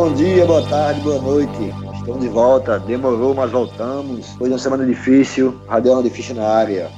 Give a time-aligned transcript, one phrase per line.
[0.00, 1.74] Bom dia, boa tarde, boa noite.
[1.94, 2.78] Estamos de volta.
[2.78, 4.28] Demorou, mas voltamos.
[4.38, 5.60] Foi uma semana difícil.
[5.68, 6.90] Radial Difícil na área.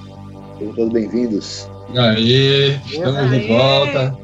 [0.56, 1.68] Sejam todos bem-vindos.
[1.96, 3.40] Aí, estamos Aê.
[3.40, 4.16] de volta.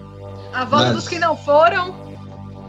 [0.54, 1.92] A volta nas, dos que não foram.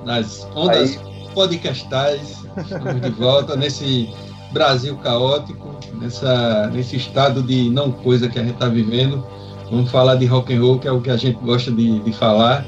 [0.03, 1.33] Nas ondas Aí.
[1.35, 2.43] podcastais.
[2.57, 4.09] Estamos de volta nesse
[4.51, 9.23] Brasil caótico, nessa, nesse estado de não coisa que a gente está vivendo.
[9.69, 12.11] Vamos falar de rock and roll, que é o que a gente gosta de, de
[12.13, 12.65] falar,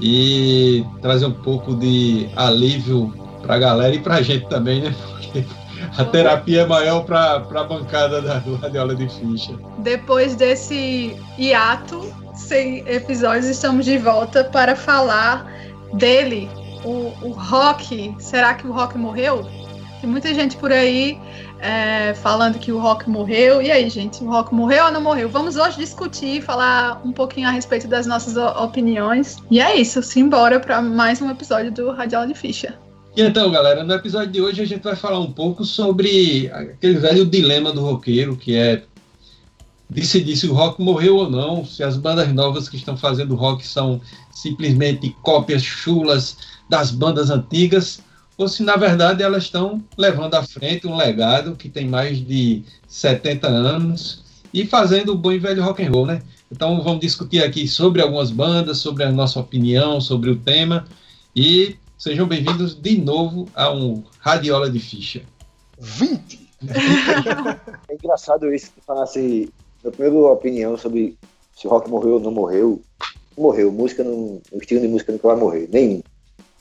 [0.00, 4.94] e trazer um pouco de alívio para a galera e para a gente também, né?
[5.10, 5.44] Porque
[5.96, 9.52] a terapia é maior para a bancada da, do Radiola de Ficha.
[9.78, 15.50] Depois desse hiato, sem episódios, estamos de volta para falar
[15.94, 16.48] dele,
[16.84, 18.14] o, o rock.
[18.18, 19.46] Será que o rock morreu?
[20.00, 21.18] Tem muita gente por aí
[21.60, 23.60] é, falando que o rock morreu.
[23.60, 25.28] E aí, gente, o rock morreu ou não morreu?
[25.28, 29.36] Vamos hoje discutir, falar um pouquinho a respeito das nossas opiniões.
[29.50, 32.78] E é isso, simbora para mais um episódio do Radial de Ficha.
[33.16, 36.94] E então, galera, no episódio de hoje a gente vai falar um pouco sobre aquele
[36.94, 38.84] velho dilema do roqueiro, que é
[39.88, 43.66] decidir se o rock morreu ou não, se as bandas novas que estão fazendo rock
[43.66, 46.36] são simplesmente cópias chulas
[46.68, 48.00] das bandas antigas,
[48.40, 52.64] ou se na verdade elas estão levando à frente um legado que tem mais de
[52.88, 56.22] 70 anos e fazendo o bom e velho rock and roll, né?
[56.50, 60.86] Então vamos discutir aqui sobre algumas bandas, sobre a nossa opinião, sobre o tema
[61.36, 65.20] e sejam bem-vindos de novo a um Radiola de Ficha.
[65.78, 66.48] 20!
[67.90, 69.52] é engraçado isso que falasse
[69.84, 71.14] a primeira opinião sobre
[71.54, 72.80] se o rock morreu ou não morreu.
[73.36, 76.02] Morreu, música não, o estilo de música nunca vai morrer, nem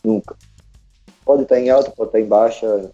[0.03, 0.35] nunca
[1.30, 2.91] pode estar em alta, pode estar em baixa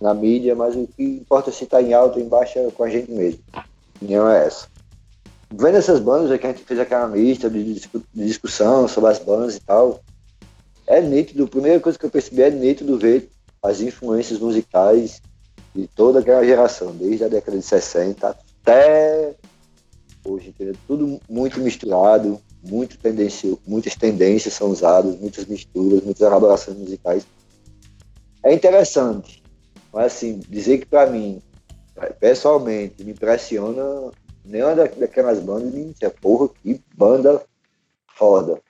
[0.00, 2.84] na mídia, mas o que importa é se está em alta ou em baixa com
[2.84, 3.40] a gente mesmo.
[3.96, 4.68] Opinião é essa.
[5.52, 7.80] Vendo essas bandas, é que a gente fez aquela lista de,
[8.14, 10.00] discussão sobre as bandas e tal,
[10.86, 13.28] é nítido, a primeira coisa que eu percebi é nítido ver
[13.60, 15.20] as influências musicais
[15.74, 19.34] de toda aquela geração, desde a década de 60 até
[20.24, 20.76] hoje, entendeu?
[20.86, 27.26] Tudo muito misturado, muito tendência, muitas tendências são usadas, muitas misturas, muitas elaborações musicais
[28.44, 29.42] é interessante.
[29.92, 31.42] Mas assim, dizer que para mim,
[32.20, 34.10] pessoalmente, me impressiona
[34.44, 37.42] nenhuma daquelas bandas me dizer, porra, que banda
[38.14, 38.60] foda.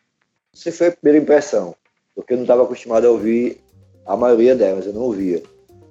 [0.53, 1.75] Isso foi a primeira impressão,
[2.15, 3.61] porque eu não estava acostumado a ouvir
[4.07, 5.43] a maioria delas, eu não ouvia.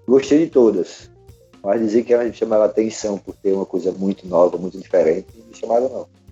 [0.07, 1.09] Gostei de todas,
[1.61, 4.79] mas dizer que elas me chamaram a atenção por ter uma coisa muito nova, muito
[4.79, 6.23] diferente, não me chamaram não.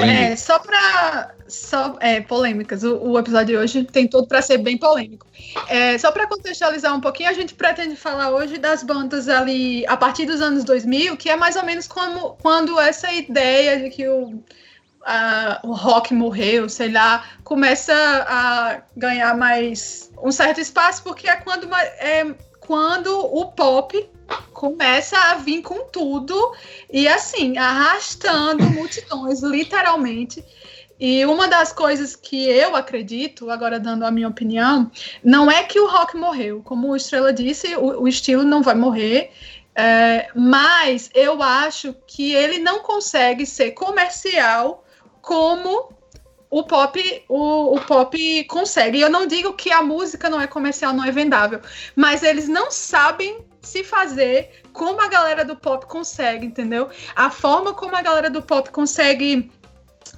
[0.00, 2.82] É, só para só é, polêmicas.
[2.82, 5.26] O, o, episódio de hoje tem tudo para ser bem polêmico.
[5.68, 9.96] É, só para contextualizar um pouquinho, a gente pretende falar hoje das bandas ali a
[9.96, 14.08] partir dos anos 2000, que é mais ou menos como quando essa ideia de que
[14.08, 14.42] o
[15.06, 21.36] a, o rock morreu, sei lá, começa a ganhar mais um certo espaço, porque é
[21.36, 24.08] quando é quando o pop
[24.52, 26.54] começa a vir com tudo
[26.90, 30.42] e assim, arrastando multidões, literalmente.
[31.06, 34.90] E uma das coisas que eu acredito, agora dando a minha opinião,
[35.22, 36.62] não é que o rock morreu.
[36.64, 39.30] Como o Estrela disse, o, o estilo não vai morrer.
[39.74, 44.82] É, mas eu acho que ele não consegue ser comercial
[45.20, 45.92] como
[46.48, 48.98] o pop o, o pop consegue.
[48.98, 51.60] Eu não digo que a música não é comercial, não é vendável,
[51.94, 56.88] mas eles não sabem se fazer como a galera do pop consegue, entendeu?
[57.14, 59.50] A forma como a galera do pop consegue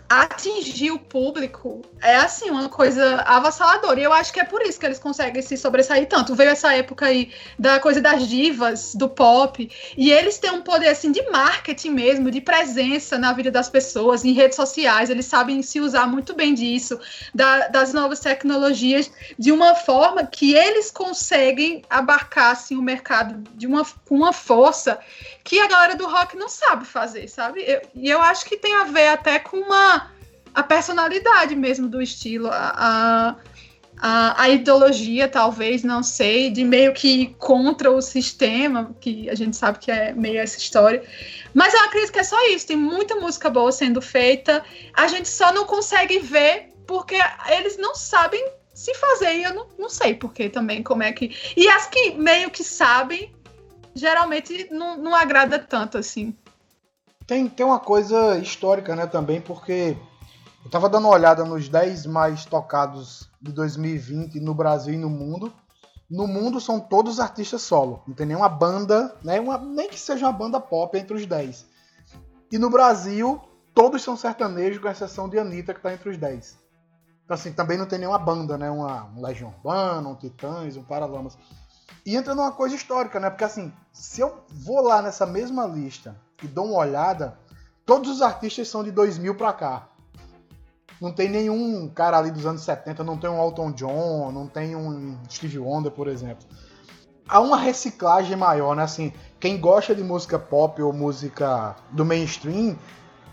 [0.09, 3.99] atingir o público é assim uma coisa avassaladora.
[4.00, 6.34] E eu acho que é por isso que eles conseguem se sobressair tanto.
[6.34, 10.89] Veio essa época aí da coisa das divas, do pop, e eles têm um poder
[10.89, 15.11] assim de marketing mesmo, de presença na vida das pessoas, em redes sociais.
[15.11, 16.99] Eles sabem se usar muito bem disso,
[17.34, 23.66] da, das novas tecnologias, de uma forma que eles conseguem abarcar assim, o mercado de
[23.66, 24.99] uma, com uma força
[25.47, 27.62] que a galera do rock não sabe fazer, sabe?
[27.65, 30.10] Eu, e eu acho que tem a ver até com uma
[30.53, 33.37] a personalidade mesmo do estilo, a,
[33.98, 39.57] a, a, ideologia, talvez, não sei, de meio que contra o sistema, que a gente
[39.57, 41.04] sabe que é meio essa história.
[41.54, 44.65] Mas eu acredito que é só isso, tem muita música boa sendo feita,
[44.95, 47.16] a gente só não consegue ver porque
[47.51, 48.45] eles não sabem
[48.75, 51.37] se fazer, e eu não, não sei porque também, como é que.
[51.57, 53.35] E as que meio que sabem,
[53.97, 56.37] geralmente não, não agrada tanto assim.
[57.27, 59.97] Tem, tem uma coisa histórica, né, também, porque
[60.65, 65.10] eu tava dando uma olhada nos 10 mais tocados de 2020 no Brasil e no
[65.10, 65.53] mundo.
[66.09, 68.03] No mundo são todos artistas solo.
[68.07, 69.41] Não tem nenhuma banda, né?
[69.41, 71.66] Uma, nem que seja uma banda pop entre os 10.
[72.53, 73.41] E no Brasil,
[73.75, 76.57] todos são sertanejos, com exceção de Anitta, que tá entre os 10.
[77.25, 78.71] Então, assim, também não tem nenhuma banda, né?
[78.71, 81.37] Uma, um Legião Urbana, um Titãs, um Paralamas.
[82.04, 83.30] E entra numa coisa histórica, né?
[83.30, 87.38] Porque, assim, se eu vou lá nessa mesma lista e dou uma olhada,
[87.84, 89.88] todos os artistas são de 2000 pra cá.
[91.00, 94.74] Não tem nenhum cara ali dos anos 70, não tem um Elton John, não tem
[94.74, 96.47] um Steve Wonder, por exemplo.
[97.28, 98.84] Há uma reciclagem maior, né?
[98.84, 102.78] Assim, quem gosta de música pop ou música do mainstream,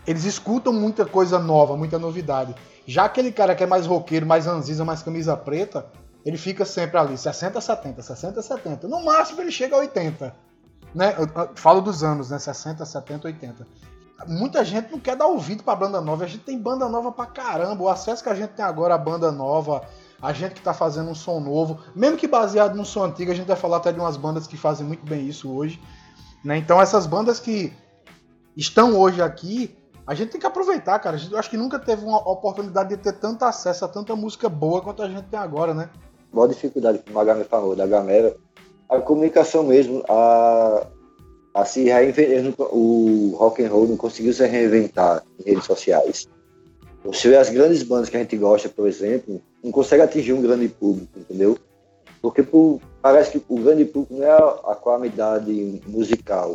[0.06, 2.54] eles escutam muita coisa nova, muita novidade.
[2.86, 5.86] Já aquele cara que é mais roqueiro, mais anziza, mais camisa preta,
[6.24, 8.88] ele fica sempre ali, 60, 70, 60, 70.
[8.88, 10.34] No máximo ele chega a 80.
[10.94, 11.14] Né?
[11.18, 12.38] Eu, eu falo dos anos, né?
[12.38, 13.66] 60, 70, 80.
[14.26, 16.24] Muita gente não quer dar ouvido pra banda nova.
[16.24, 17.82] A gente tem banda nova pra caramba.
[17.82, 19.86] O acesso que a gente tem agora à banda nova,
[20.22, 23.34] a gente que tá fazendo um som novo, mesmo que baseado num som antigo, a
[23.34, 25.78] gente vai falar até de umas bandas que fazem muito bem isso hoje.
[26.42, 26.56] Né?
[26.56, 27.70] Então essas bandas que
[28.56, 29.76] estão hoje aqui,
[30.06, 31.18] a gente tem que aproveitar, cara.
[31.30, 34.80] Eu acho que nunca teve uma oportunidade de ter tanto acesso a tanta música boa
[34.80, 35.90] quanto a gente tem agora, né?
[36.34, 38.34] Maior dificuldade, como a Gamera falou, da Gamera,
[38.88, 40.86] a comunicação mesmo, a,
[41.54, 42.66] a se reinventar.
[42.72, 46.28] O rock and roll não conseguiu se reinventar em redes sociais.
[47.04, 50.42] Você vê as grandes bandas que a gente gosta, por exemplo, não consegue atingir um
[50.42, 51.58] grande público, entendeu?
[52.20, 56.54] Porque por, parece que o grande público não é a, qualidade musical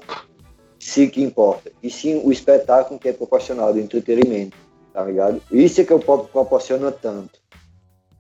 [0.80, 4.58] sim que importa, e sim o espetáculo que é proporcionado, o entretenimento,
[4.94, 5.42] tá ligado?
[5.52, 7.39] Isso é que o pop proporciona tanto.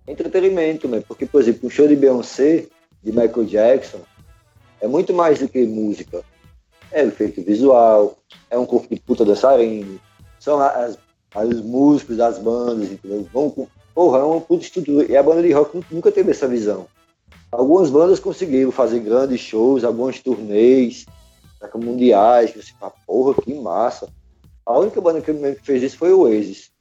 [0.09, 1.03] Entretenimento, né?
[1.07, 2.65] porque, por exemplo, um show de Beyoncé,
[3.03, 3.99] de Michael Jackson,
[4.81, 6.23] é muito mais do que música.
[6.91, 8.17] É efeito visual,
[8.49, 9.99] é um corpo de puta dançarino,
[10.39, 10.97] são as,
[11.35, 13.27] os músicos das bandas, entendeu?
[13.31, 15.03] Vão, porra, é um puto estudo.
[15.03, 16.87] E a banda de rock nunca teve essa visão.
[17.51, 21.05] Algumas bandas conseguiram fazer grandes shows, alguns turnês,
[21.75, 24.09] mundiais, que você fala, porra, que massa.
[24.65, 26.71] A única banda que fez isso foi o Oasis.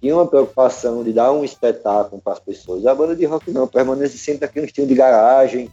[0.00, 2.86] Tinha uma preocupação de dar um espetáculo para as pessoas.
[2.86, 5.70] A banda de rock não, permanece sempre aquele estilo de garagem.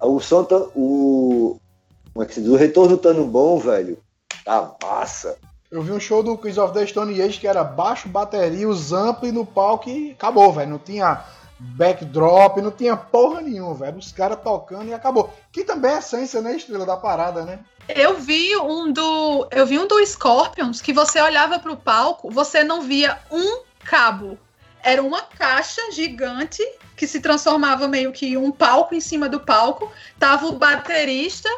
[0.00, 1.58] O som, tá, o,
[2.12, 2.50] como é que se diz?
[2.50, 3.98] O retorno estando bom, velho,
[4.44, 5.36] tá massa.
[5.70, 8.92] Eu vi um show do Quiz of the Stone Age que era baixo, bateria, os
[8.92, 10.70] amp no palco e acabou, velho.
[10.70, 11.24] Não tinha
[11.58, 13.98] backdrop, não tinha porra nenhuma, velho.
[13.98, 15.32] Os caras tocando e acabou.
[15.52, 17.58] Que também é a essência, né, estrela da parada, né?
[17.88, 19.48] Eu vi um do.
[19.50, 24.38] Eu vi um do Scorpions que você olhava pro palco, você não via um cabo.
[24.82, 26.62] Era uma caixa gigante
[26.96, 29.90] que se transformava meio que um palco em cima do palco.
[30.18, 31.48] Tava o baterista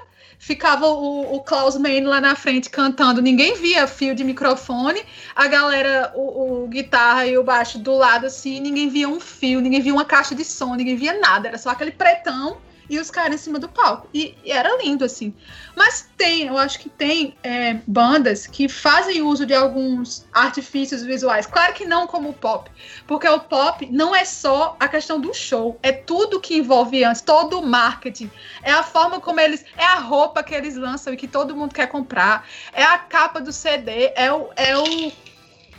[0.41, 5.03] ficava o, o Klaus Main lá na frente cantando, ninguém via fio de microfone,
[5.37, 9.61] a galera, o, o, guitarra e o baixo do lado assim, ninguém via um fio,
[9.61, 12.57] ninguém via uma caixa de som, ninguém via nada, era só aquele pretão
[12.91, 14.09] e os caras em cima do palco.
[14.13, 15.33] E, e, era lindo, assim.
[15.77, 21.47] Mas tem, eu acho que tem é, bandas que fazem uso de alguns artifícios visuais.
[21.47, 22.69] Claro que não como o pop,
[23.07, 27.23] porque o pop não é só a questão do show, é tudo que envolve antes,
[27.23, 28.29] todo o marketing.
[28.63, 29.65] É a forma como eles.
[29.77, 32.47] É a roupa que eles lançam e que todo mundo quer comprar.
[32.73, 34.51] É a capa do CD, é o.
[34.57, 35.13] É o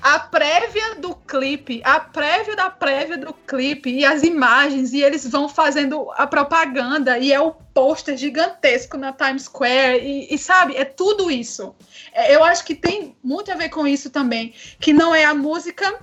[0.01, 5.27] a prévia do clipe, a prévia da prévia do clipe e as imagens, e eles
[5.27, 10.75] vão fazendo a propaganda, e é o pôster gigantesco na Times Square, e, e, sabe,
[10.75, 11.75] é tudo isso.
[12.11, 15.33] É, eu acho que tem muito a ver com isso também, que não é a
[15.33, 15.99] música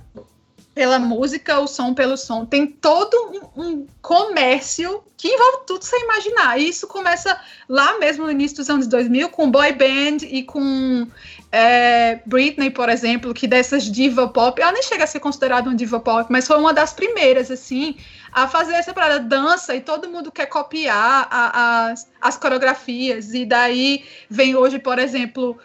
[0.73, 2.45] pela música, o som pelo som.
[2.45, 6.59] Tem todo um, um, comércio que envolve tudo sem imaginar.
[6.59, 11.07] E isso começa lá mesmo no início dos anos 2000 com boy band e com
[11.51, 15.75] é, Britney, por exemplo, que dessas diva pop, ela nem chega a ser considerada uma
[15.75, 17.97] diva pop, mas foi uma das primeiras, assim,
[18.31, 23.33] a fazer essa parada dança e todo mundo quer copiar a, as, as coreografias.
[23.33, 25.57] E daí vem hoje, por exemplo,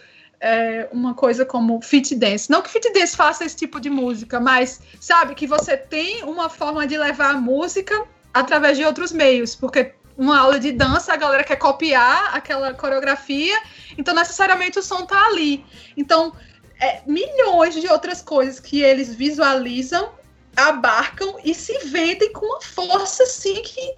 [0.45, 2.51] é, uma coisa como fit dance.
[2.51, 6.51] Não que fit dance faça esse tipo de música, mas sabe que você tem uma
[6.51, 11.17] forma de levar a música através de outros meios, porque uma aula de dança, a
[11.17, 13.59] galera quer copiar aquela coreografia,
[13.97, 15.65] então necessariamente o som tá ali.
[15.97, 16.35] Então,
[16.79, 20.13] é, milhões de outras coisas que eles visualizam,
[20.55, 23.97] abarcam e se vendem com uma força assim que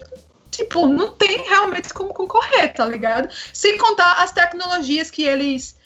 [0.53, 3.29] tipo, não tem realmente como concorrer, tá ligado?
[3.53, 5.77] Sem contar as tecnologias que eles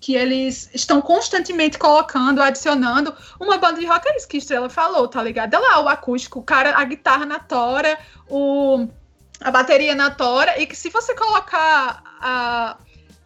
[0.00, 3.14] que eles estão constantemente colocando, adicionando.
[3.38, 5.54] Uma banda de rock é isso que Estrela falou, tá ligado?
[5.54, 8.88] É lá o acústico, o cara, a guitarra na tora, o
[9.40, 12.76] a bateria na tora e que se você colocar a,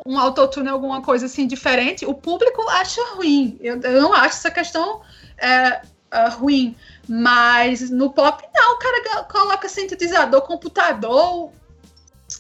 [0.07, 3.59] um autotune, alguma coisa assim diferente, o público acha ruim.
[3.61, 5.01] Eu, eu não acho essa questão
[5.39, 6.77] é, é, ruim.
[7.09, 11.51] Mas no pop, não, o cara coloca sintetizador, computador,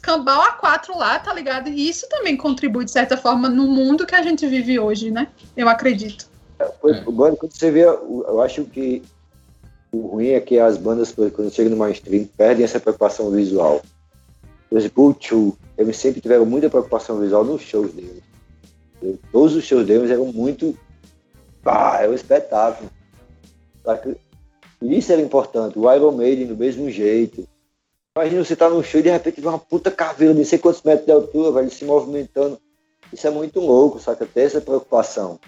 [0.05, 1.69] escambau a quatro lá, tá ligado?
[1.71, 5.29] E isso também contribui, de certa forma, no mundo que a gente vive hoje, né?
[5.57, 6.29] Eu acredito.
[6.59, 9.03] É, quando você vê, eu acho que
[9.95, 13.81] O ruim é que as bandas, quando chegam no mainstream, perdem essa preocupação visual.
[14.69, 18.25] Por exemplo, o Chu, eles sempre tiveram muita preocupação visual nos shows deles.
[19.31, 20.77] Todos os shows deles eram muito.
[21.63, 22.91] Pá, é um espetáculo.
[24.83, 25.79] Isso era importante.
[25.79, 27.47] O Iron Maiden, do mesmo jeito.
[28.17, 30.59] Imagina você tá num show e de repente vê uma puta caveira de não sei
[30.59, 32.61] quantos metros de altura, velho, se movimentando.
[33.13, 34.25] Isso é muito louco, saca?
[34.25, 35.41] Ter essa preocupação.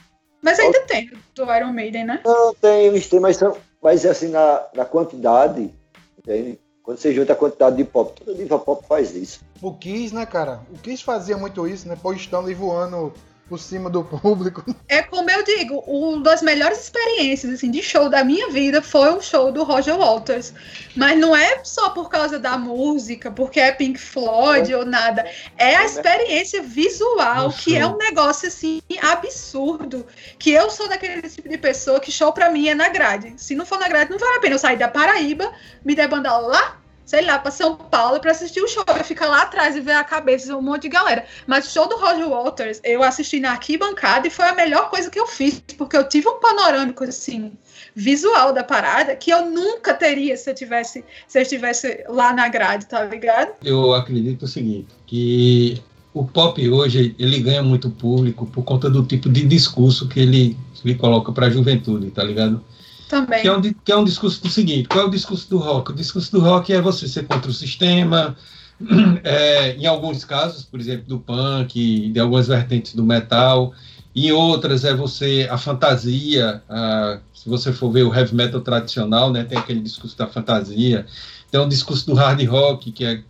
[0.43, 2.21] Mas ainda tem do Iron Maiden, né?
[2.25, 5.73] Não, tem, eles têm, mas, são, mas assim, na, na quantidade,
[6.19, 6.59] entende?
[6.83, 9.41] Quando você junta a quantidade de pop, toda diva pop faz isso.
[9.63, 10.61] O Kiss, né, cara?
[10.73, 11.97] O Kiss fazia muito isso, né?
[12.01, 13.13] Pô, estão ali voando
[13.49, 14.65] por cima do público.
[14.88, 19.12] É como eu digo, uma das melhores experiências assim, de show da minha vida foi
[19.12, 20.55] o show do Roger Waters.
[20.95, 24.76] Mas não é só por causa da música, porque é Pink Floyd é.
[24.76, 25.29] ou nada.
[25.59, 30.07] É a experiência visual, que é um negócio assim absurdo.
[30.38, 33.35] Que eu sou daquele tipo de pessoa que show pra mim é na grade.
[33.37, 35.53] Se não for na grade, não vale a pena eu sair da Paraíba,
[35.85, 38.85] me debandar lá sei lá, para São Paulo para assistir o show.
[38.87, 41.25] Eu ficar lá atrás e ver a cabeça de um monte de galera.
[41.47, 45.09] Mas o show do Roger Waters, eu assisti na arquibancada e foi a melhor coisa
[45.09, 47.53] que eu fiz, porque eu tive um panorâmico assim
[47.95, 52.49] visual da parada que eu nunca teria se eu tivesse se eu estivesse lá na
[52.49, 53.53] grade, tá ligado?
[53.65, 55.83] Eu acredito o seguinte, que
[56.13, 60.57] o pop hoje ele ganha muito público por conta do tipo de discurso que ele,
[60.85, 62.63] ele coloca para a juventude, tá ligado?
[63.09, 63.43] Também.
[63.43, 65.93] Que é, um, que é um discurso do seguinte: qual é o discurso do rock?
[65.93, 68.37] O discurso do rock é você ser contra o sistema,
[69.23, 73.73] é, em alguns casos, por exemplo, do punk, de algumas vertentes do metal,
[74.15, 76.63] em outras é você a fantasia.
[76.69, 81.07] A, se você for ver o heavy metal tradicional, né, tem aquele discurso da fantasia,
[81.51, 83.23] tem um discurso do hard rock que é,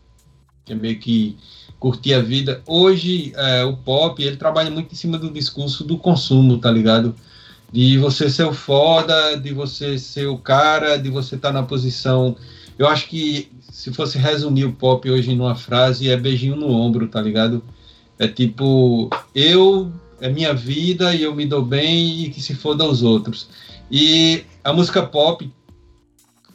[0.65, 1.37] que é meio que
[1.79, 2.63] curtir a vida.
[2.67, 7.15] Hoje é, o pop ele trabalha muito em cima do discurso do consumo, tá ligado?
[7.73, 11.63] De você ser o foda, de você ser o cara, de você estar tá na
[11.63, 12.37] posição.
[12.79, 17.09] Eu acho que se fosse resumir o pop hoje numa frase, é beijinho no ombro,
[17.09, 17.63] tá ligado?
[18.19, 22.85] É tipo, eu é minha vida e eu me dou bem e que se foda
[22.85, 23.49] os outros.
[23.91, 25.51] E a música pop,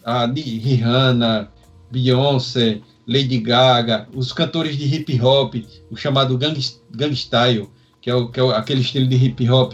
[0.04, 1.52] a de Rihanna,
[1.92, 5.56] Beyoncé, Lady Gaga, os cantores de hip hop,
[5.90, 6.60] o chamado gang,
[6.92, 7.70] gang style,
[8.02, 9.74] que é, o, que é aquele estilo de hip hop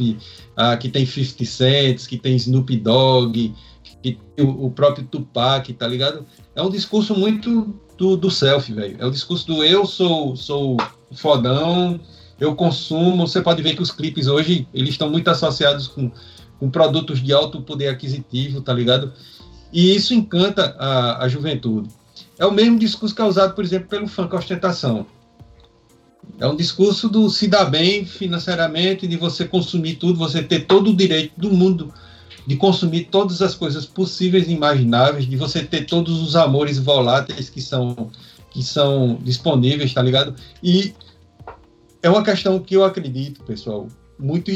[0.57, 5.71] ah, que tem 50 Cent, que tem Snoop Dogg, que tem o, o, próprio Tupac,
[5.73, 6.25] tá ligado?
[6.55, 8.97] É um discurso muito do, do self, velho.
[8.99, 10.75] É o discurso do eu sou, sou
[11.11, 11.99] fodão,
[12.39, 13.27] eu consumo.
[13.27, 16.11] Você pode ver que os clipes hoje, eles estão muito associados com,
[16.59, 19.13] com produtos de alto poder aquisitivo, tá ligado?
[19.71, 21.89] E isso encanta a, a juventude.
[22.39, 25.05] É o mesmo discurso causado, por exemplo, pelo funk ostentação.
[26.39, 30.91] É um discurso do se dar bem financeiramente, de você consumir tudo, você ter todo
[30.91, 31.91] o direito do mundo
[32.47, 37.49] de consumir todas as coisas possíveis e imagináveis, de você ter todos os amores voláteis
[37.49, 38.09] que são
[38.49, 40.33] que são disponíveis, tá ligado?
[40.63, 40.93] E
[42.01, 44.49] é uma questão que eu acredito, pessoal, muito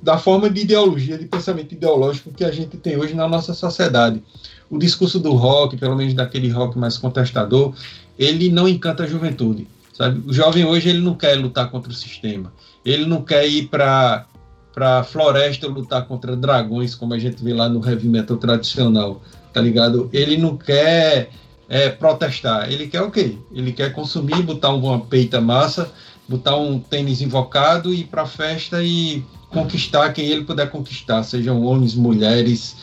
[0.00, 4.22] da forma de ideologia, de pensamento ideológico que a gente tem hoje na nossa sociedade.
[4.70, 7.74] O discurso do rock, pelo menos daquele rock mais contestador,
[8.16, 9.66] ele não encanta a juventude.
[9.92, 10.22] Sabe?
[10.28, 12.52] O jovem hoje ele não quer lutar contra o sistema.
[12.84, 14.26] Ele não quer ir para
[14.72, 19.20] para floresta lutar contra dragões, como a gente vê lá no heavy metal tradicional,
[19.52, 20.08] tá ligado?
[20.14, 21.28] Ele não quer
[21.68, 23.36] é, protestar, ele quer o quê?
[23.52, 25.92] Ele quer consumir, botar uma peita massa,
[26.26, 31.62] botar um tênis invocado e ir para festa e conquistar quem ele puder conquistar, sejam
[31.62, 32.74] homens, mulheres,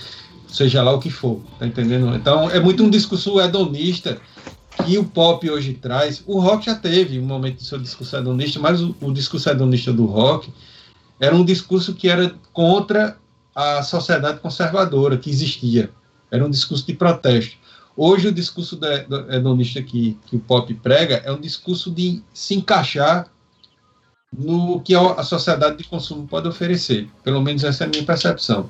[0.48, 2.13] seja lá o que for, tá entendendo?
[2.16, 4.20] Então é muito um discurso hedonista
[4.89, 6.24] que o pop hoje traz.
[6.25, 9.93] O rock já teve um momento de seu discurso hedonista, mas o, o discurso hedonista
[9.93, 10.51] do rock
[11.19, 13.15] era um discurso que era contra
[13.53, 15.91] a sociedade conservadora que existia.
[16.31, 17.55] Era um discurso de protesto.
[17.96, 18.79] Hoje, o discurso
[19.29, 23.27] hedonista que, que o pop prega é um discurso de se encaixar
[24.36, 27.08] no que a sociedade de consumo pode oferecer.
[27.24, 28.69] Pelo menos essa é a minha percepção.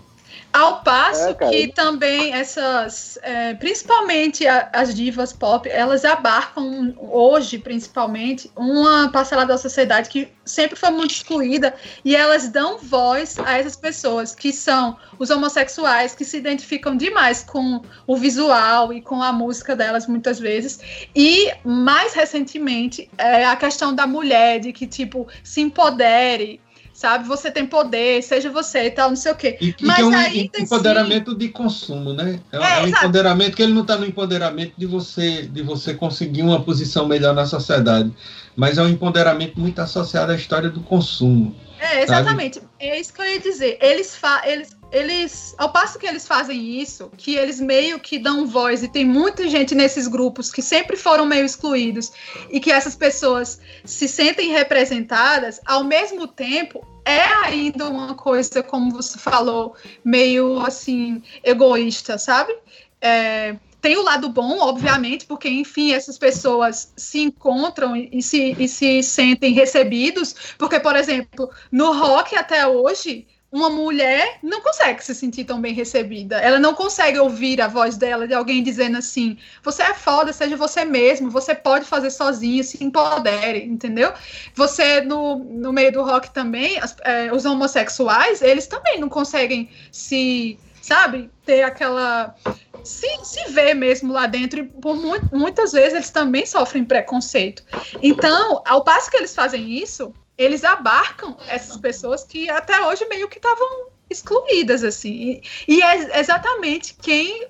[0.52, 7.60] Ao passo é, que também essas, é, principalmente a, as divas pop, elas abarcam hoje,
[7.60, 13.60] principalmente, uma parcela da sociedade que sempre foi muito excluída e elas dão voz a
[13.60, 19.22] essas pessoas que são os homossexuais que se identificam demais com o visual e com
[19.22, 20.80] a música delas muitas vezes.
[21.16, 26.60] E mais recentemente é a questão da mulher de que tipo se empodere
[27.00, 27.26] sabe?
[27.30, 29.58] Você tem poder, seja você e tal, não sei o quê.
[29.62, 32.42] E, Mas é um ainda empoderamento de consumo, né?
[32.52, 35.94] É, é, é um empoderamento que ele não está no empoderamento de você, de você
[35.94, 38.12] conseguir uma posição melhor na sociedade,
[38.54, 41.56] mas é um empoderamento muito associado à história do consumo.
[41.80, 42.56] É, exatamente.
[42.56, 42.68] Sabe?
[42.82, 43.78] É isso que eu ia dizer.
[43.80, 48.48] Eles, fa eles eles, ao passo que eles fazem isso, que eles meio que dão
[48.48, 52.12] voz, e tem muita gente nesses grupos que sempre foram meio excluídos,
[52.50, 58.92] e que essas pessoas se sentem representadas, ao mesmo tempo, é ainda uma coisa, como
[58.92, 62.56] você falou, meio assim, egoísta, sabe?
[63.02, 68.68] É, tem o lado bom, obviamente, porque, enfim, essas pessoas se encontram e se, e
[68.68, 75.16] se sentem recebidos, porque, por exemplo, no rock até hoje uma mulher não consegue se
[75.16, 76.38] sentir tão bem recebida.
[76.38, 80.56] Ela não consegue ouvir a voz dela de alguém dizendo assim: você é foda, seja
[80.56, 84.14] você mesmo, você pode fazer sozinho, se empodere, entendeu?
[84.54, 89.70] Você, no, no meio do rock também, as, é, os homossexuais, eles também não conseguem
[89.92, 92.36] se, sabe, ter aquela.
[92.84, 97.64] Se, se ver mesmo lá dentro, e por mu muitas vezes eles também sofrem preconceito.
[98.02, 103.28] Então, ao passo que eles fazem isso, eles abarcam essas pessoas que até hoje meio
[103.28, 105.42] que estavam excluídas, assim.
[105.68, 107.46] E, e é exatamente quem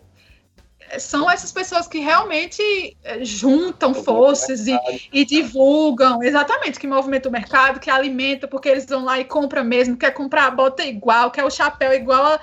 [0.98, 4.75] são essas pessoas que realmente eh, juntam forças e,
[5.13, 9.63] e, divulgam, exatamente, que movimentam o mercado, que alimenta, porque eles vão lá e compram
[9.63, 12.39] mesmo, quer comprar a bota igual, quer o chapéu igual a,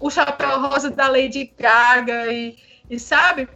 [0.00, 2.56] o chapéu rosa da Lady Gaga, e,
[2.88, 3.48] e sabe?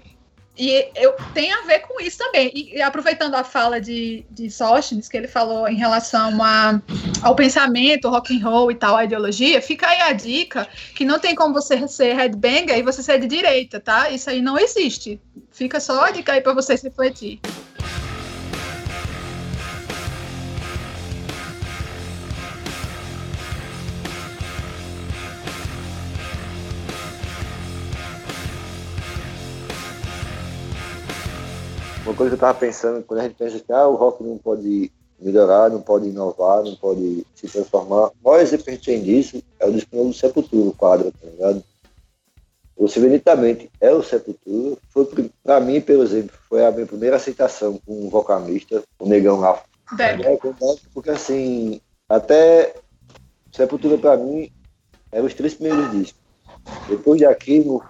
[0.56, 2.52] E eu, tem a ver com isso também.
[2.54, 6.80] E, aproveitando a fala de, de Sóstenes, que ele falou em relação a,
[7.22, 11.18] ao pensamento, rock and roll e tal, a ideologia, fica aí a dica que não
[11.18, 14.10] tem como você ser headbanger e você ser de direita, tá?
[14.10, 15.20] Isso aí não existe.
[15.50, 17.40] Fica só a dica aí para vocês refletir.
[32.14, 34.38] Uma coisa que eu estava pensando, quando a gente pensa que ah, o rock não
[34.38, 38.84] pode melhorar, não pode inovar, não pode se transformar, o maior exemplo que a gente
[38.84, 41.64] tem disso é o disco do Sepultura, o quadro, tá ligado?
[42.76, 45.08] Você vê nitidamente, é o Sepultura, foi
[45.42, 49.60] para mim, pelo exemplo, foi a minha primeira aceitação com um vocalista, o Negão lá.
[49.98, 50.16] É,
[50.92, 52.76] porque assim, até
[53.50, 54.52] Sepultura para mim
[55.10, 56.20] eram os três primeiros discos.
[56.88, 57.82] Depois de Aquilo,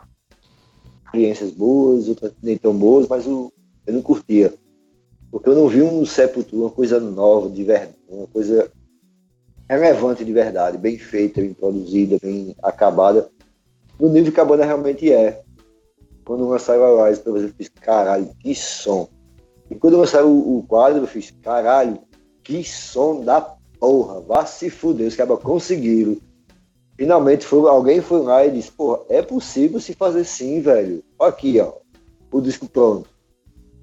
[1.04, 3.52] experiências boas, outras nem tão boas, mas o,
[3.86, 4.52] eu não curtia.
[5.30, 8.70] Porque eu não vi um Sepultura, uma coisa nova, de verdade, uma coisa
[9.68, 13.28] relevante de verdade, bem feita, bem produzida, bem acabada,
[13.98, 15.42] no nível que a banda realmente é.
[16.24, 19.08] Quando lançaram a Rise, eu fiz, caralho, que som.
[19.70, 21.98] E quando lançaram o, o quadro, eu fiz, caralho,
[22.42, 23.40] que som da
[23.80, 26.16] porra, vá se fuder, os caras conseguiram.
[26.96, 31.02] Finalmente foi, alguém foi lá e disse, porra, é possível se fazer sim, velho.
[31.18, 31.72] Aqui, ó,
[32.30, 33.08] o disco pronto.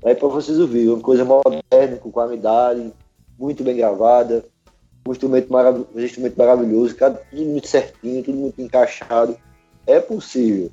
[0.04, 2.92] Aí para vocês ouvirem, uma coisa moderna, com qualidade,
[3.38, 4.44] muito bem gravada,
[5.06, 9.36] um instrumento, marav um instrumento maravilhoso, cada, tudo muito certinho, tudo muito encaixado.
[9.86, 10.72] É possível.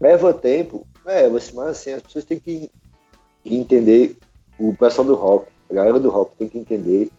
[0.00, 2.70] Leva tempo, é, mas assim, as pessoas têm que
[3.44, 4.16] entender,
[4.58, 7.10] o pessoal do rock, a galera do rock tem que entender,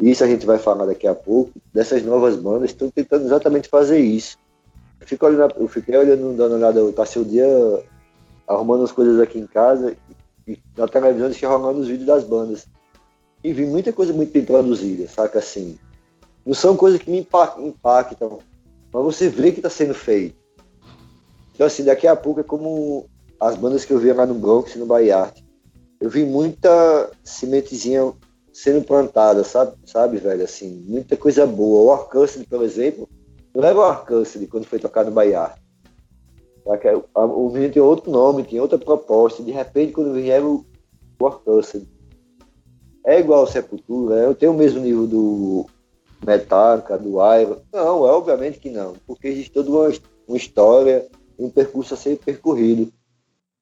[0.00, 3.98] isso a gente vai falar daqui a pouco, dessas novas bandas estão tentando exatamente fazer
[3.98, 4.38] isso.
[5.00, 7.46] Eu, fico olhando, eu fiquei olhando, dando uma olhada, eu passei o dia
[8.46, 9.96] arrumando as coisas aqui em casa
[10.76, 12.66] na televisão eles rolando os vídeos das bandas.
[13.42, 15.78] E vi muita coisa muito bem produzida, saca assim.
[16.44, 18.38] Não são coisas que me impactam,
[18.92, 20.36] mas você vê que está sendo feito.
[21.54, 23.06] Então assim, daqui a pouco é como
[23.40, 25.32] as bandas que eu via lá no Bronx no Bahia
[26.00, 28.12] Eu vi muita sementezinha
[28.52, 31.82] sendo plantada, sabe, sabe, velho, assim, muita coisa boa.
[31.82, 33.08] O Orcancid, por exemplo,
[33.54, 35.52] não era o Orcancid quando foi tocado no Bahia
[36.64, 39.42] o menino tem outro nome, tem outra proposta.
[39.42, 40.64] De repente, quando vier o
[41.20, 41.82] Warcusser,
[43.04, 45.66] é igual ao Sepultura, é, tem o mesmo nível do
[46.24, 47.58] Metallica, do Iron.
[47.72, 49.92] Não, é obviamente que não, porque existe toda uma,
[50.28, 52.92] uma história, um percurso a ser percorrido.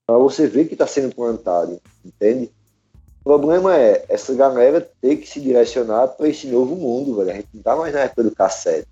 [0.06, 2.50] Para você ver que está sendo plantado, entende?
[3.20, 7.30] O problema é essa galera ter que se direcionar para esse novo mundo, velho.
[7.30, 8.88] A gente não está mais na época do cassete,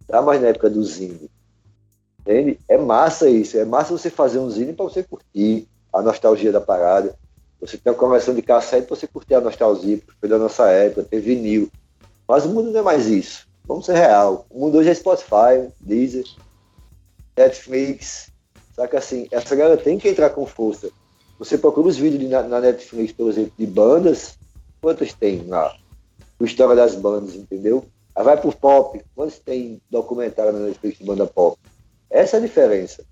[0.00, 1.28] está mais na época do zine
[2.22, 2.58] Entende?
[2.68, 3.58] É massa isso.
[3.58, 7.14] É massa você fazer um zine para você curtir a nostalgia da parada.
[7.60, 10.68] Você tem uma coleção de cassete para você curtir a nostalgia, porque foi da nossa
[10.68, 11.70] época, ter vinil.
[12.26, 13.46] Mas o mundo não é mais isso.
[13.64, 14.46] Vamos ser real.
[14.50, 16.24] O mundo hoje é Spotify, Deezer,
[17.36, 18.30] Netflix.
[18.74, 20.90] Saca assim, essa galera tem que entrar com força.
[21.38, 24.38] Você procura os vídeos na, na Netflix, por exemplo, de bandas,
[24.80, 25.76] quantos tem lá?
[26.40, 27.84] A história das bandas, entendeu?
[28.14, 31.58] Aí vai pro pop, quantos tem documentário na Netflix de banda pop?
[32.12, 33.02] Essa é a diferença.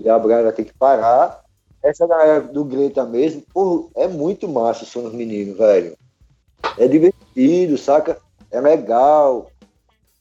[0.00, 1.40] E a Braga tem que parar.
[1.82, 3.42] Essa galera do Greta mesmo,
[3.94, 5.96] é muito massa o som dos meninos, velho.
[6.76, 8.18] É divertido, saca?
[8.50, 9.50] É legal.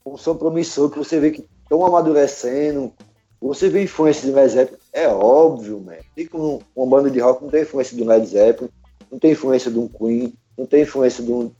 [0.06, 2.94] Um som promissor que você vê que estão amadurecendo,
[3.42, 4.80] Você vê influência de Led Zeppelin?
[4.94, 5.98] É óbvio, man.
[6.16, 8.70] Tem como uma banda de rock não tem influência do Led Zeppelin,
[9.12, 11.52] não tem influência de um Queen, não tem influência de um.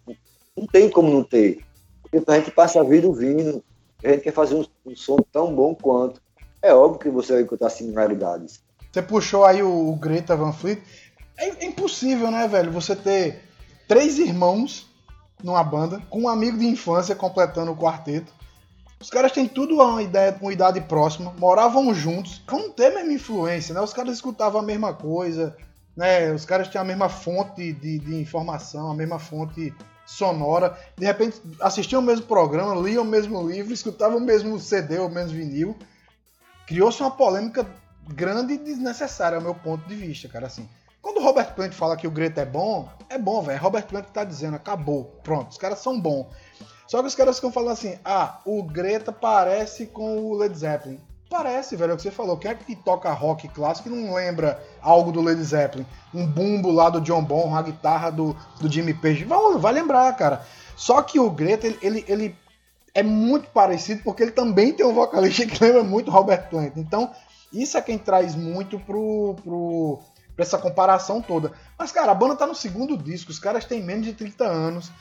[0.56, 1.62] Não tem como não ter.
[2.04, 3.64] Porque a gente passa a vida ouvindo,
[4.04, 6.22] a gente quer fazer um, um som tão bom quanto.
[6.62, 8.62] É óbvio que você vai encontrar similaridades.
[8.92, 10.82] Você puxou aí o, o Greta Van Fleet.
[11.38, 12.72] É, impossível, né, velho?
[12.72, 13.42] Você ter
[13.88, 14.90] três irmãos
[15.44, 18.32] numa banda, com um amigo de infância completando o quarteto.
[19.00, 23.14] Os caras têm tudo uma ideia, uma idade próxima, moravam juntos, vão ter a mesma
[23.14, 23.80] influência, né?
[23.80, 25.56] Os caras escutavam a mesma coisa,
[25.96, 26.34] né?
[26.34, 29.74] Os caras tinham a mesma fonte de, de informação, a mesma fonte
[30.06, 30.78] sonora.
[30.98, 35.08] De repente assistiam o mesmo programa, liam o mesmo livro, escutavam o mesmo CD, o
[35.08, 35.78] mesmo vinil.
[36.70, 37.66] Criou-se uma polêmica
[38.08, 40.46] grande e desnecessária, ao meu ponto de vista, cara.
[40.46, 40.70] Assim,
[41.02, 43.60] quando o Robert Plant fala que o Greta é bom, é bom, velho.
[43.60, 46.28] Robert Plant tá dizendo, acabou, pronto, os caras são bons.
[46.88, 51.00] Só que os caras ficam falando assim, ah, o Greta parece com o Led Zeppelin.
[51.28, 52.38] Parece, velho, é o que você falou.
[52.38, 55.88] Quem é que toca rock clássico e não lembra algo do Led Zeppelin?
[56.14, 59.24] Um bumbo lá do John Bonham, a guitarra do, do Jimmy Page.
[59.24, 60.46] Vai, vai lembrar, cara.
[60.76, 62.38] Só que o Greta, ele, ele, ele,
[62.94, 66.74] é muito parecido porque ele também tem um vocalista que lembra muito Robert Plant.
[66.78, 67.12] Então,
[67.52, 70.00] isso é quem traz muito pro, pro,
[70.36, 71.52] pra essa comparação toda.
[71.78, 74.92] Mas, cara, a banda tá no segundo disco, os caras têm menos de 30 anos.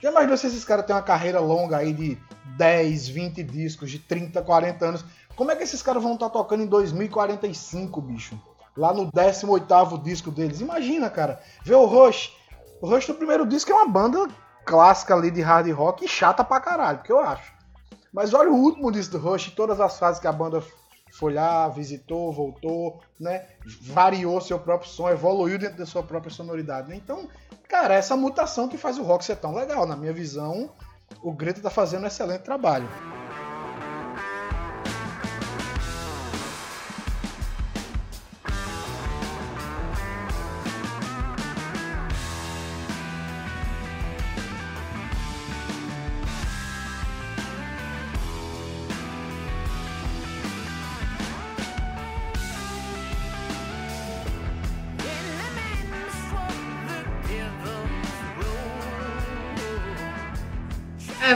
[0.00, 2.18] Já imaginou se esses caras têm uma carreira longa aí de
[2.56, 5.04] 10, 20 discos, de 30, 40 anos?
[5.36, 8.40] Como é que esses caras vão estar tá tocando em 2045, bicho?
[8.76, 10.60] Lá no 18 disco deles.
[10.60, 11.40] Imagina, cara.
[11.64, 12.32] Ver o Rush.
[12.80, 14.28] O Rush do primeiro disco é uma banda
[14.64, 17.52] clássica ali de hard rock e chata pra caralho, que eu acho.
[18.12, 20.62] Mas olha o último disco do Rush, todas as fases que a banda
[21.12, 23.46] foi lá, visitou, voltou, né?
[23.82, 26.88] Variou seu próprio som, evoluiu dentro da sua própria sonoridade.
[26.88, 26.96] Né?
[26.96, 27.28] Então,
[27.68, 29.86] cara, essa mutação que faz o rock ser tão legal.
[29.86, 30.70] Na minha visão,
[31.22, 32.88] o Greta tá fazendo um excelente trabalho.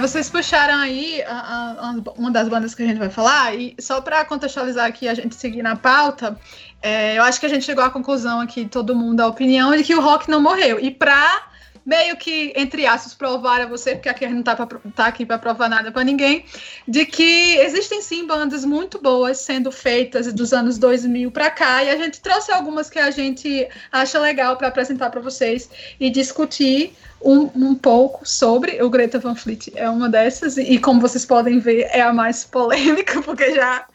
[0.09, 4.03] Vocês puxaram aí a, a, uma das bandas que a gente vai falar, e só
[4.03, 6.39] para contextualizar aqui, a gente seguir na pauta,
[6.83, 9.83] é, eu acho que a gente chegou à conclusão aqui, todo mundo, a opinião de
[9.83, 10.79] que o rock não morreu.
[10.79, 11.43] E para
[11.85, 15.07] meio que, entre aspas, provar a você, porque aqui a gente não tá, pra, tá
[15.07, 16.45] aqui para provar nada para ninguém,
[16.89, 21.91] de que existem sim bandas muito boas sendo feitas dos anos 2000 para cá, e
[21.91, 25.69] a gente trouxe algumas que a gente acha legal para apresentar para vocês
[26.01, 29.73] e discutir um, um, pouco sobre o Greta Van Fleet.
[29.75, 33.87] É uma dessas, e como vocês podem ver, é a mais polêmica, porque já,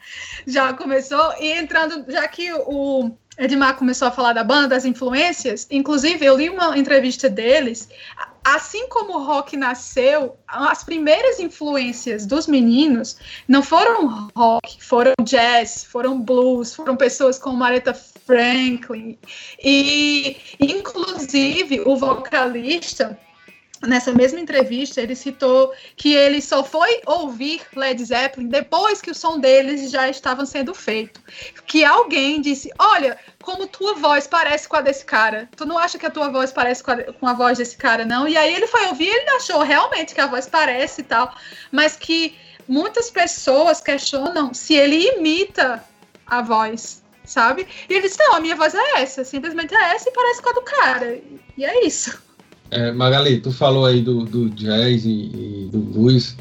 [0.46, 1.32] já começou.
[1.40, 6.36] E entrando, já que o Edmar começou a falar da banda, das influências, inclusive eu
[6.36, 7.88] li uma entrevista deles.
[8.44, 13.16] Assim como o rock nasceu, as primeiras influências dos meninos
[13.48, 19.18] não foram rock, foram jazz, foram blues, foram pessoas como Aretha Franklin.
[19.62, 23.18] E, inclusive, o vocalista
[23.86, 29.14] nessa mesma entrevista, ele citou que ele só foi ouvir Led Zeppelin depois que o
[29.14, 31.20] som deles já estava sendo feito.
[31.66, 35.48] Que alguém disse: Olha, como tua voz parece com a desse cara.
[35.56, 38.04] Tu não acha que a tua voz parece com a, com a voz desse cara,
[38.04, 38.28] não?
[38.28, 41.34] E aí ele foi ouvir e ele achou realmente que a voz parece e tal,
[41.72, 42.36] mas que
[42.68, 45.82] muitas pessoas questionam se ele imita
[46.26, 47.00] a voz.
[47.24, 47.66] Sabe?
[47.88, 50.50] E ele disse: Não, a minha voz é essa, simplesmente é essa e parece com
[50.50, 51.20] a do cara.
[51.56, 52.29] E é isso.
[52.70, 56.36] É, Magali, tu falou aí do, do jazz e, e, do blues.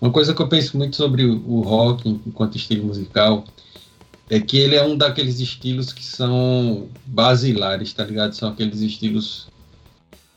[0.00, 3.44] Uma coisa que eu penso muito sobre o, rock enquanto estilo musical
[4.30, 8.32] é que ele é um daqueles estilos que são basilares, tá ligado?
[8.32, 9.48] São aqueles estilos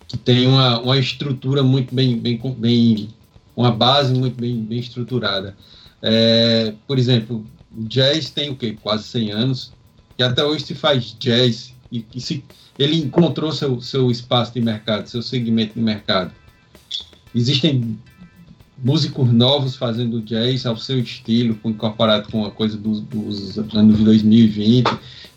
[0.07, 3.09] que tem uma, uma estrutura muito bem, bem, bem
[3.55, 5.55] uma base muito bem, bem estruturada.
[6.01, 8.77] É, por exemplo, o jazz tem o quê?
[8.81, 9.73] Quase 100 anos,
[10.17, 12.43] e até hoje se faz jazz e, e se
[12.77, 16.31] ele encontrou seu, seu espaço de mercado, seu segmento de mercado.
[17.33, 17.97] Existem
[18.77, 24.03] músicos novos fazendo jazz ao seu estilo, incorporado com a coisa dos, dos anos de
[24.03, 24.89] 2020.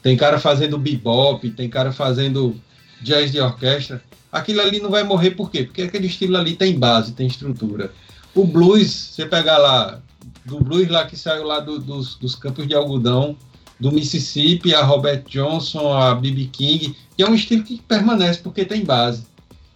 [0.03, 2.57] Tem cara fazendo bebop, tem cara fazendo
[3.01, 4.03] jazz de orquestra.
[4.31, 5.64] Aquilo ali não vai morrer por quê?
[5.64, 7.92] Porque aquele estilo ali tem base, tem estrutura.
[8.35, 10.01] O blues, você pegar lá,
[10.44, 13.37] do blues lá que saiu lá do, dos, dos campos de algodão,
[13.79, 16.49] do Mississippi, a Robert Johnson, a B.B.
[16.53, 19.27] King, que é um estilo que permanece porque tem base.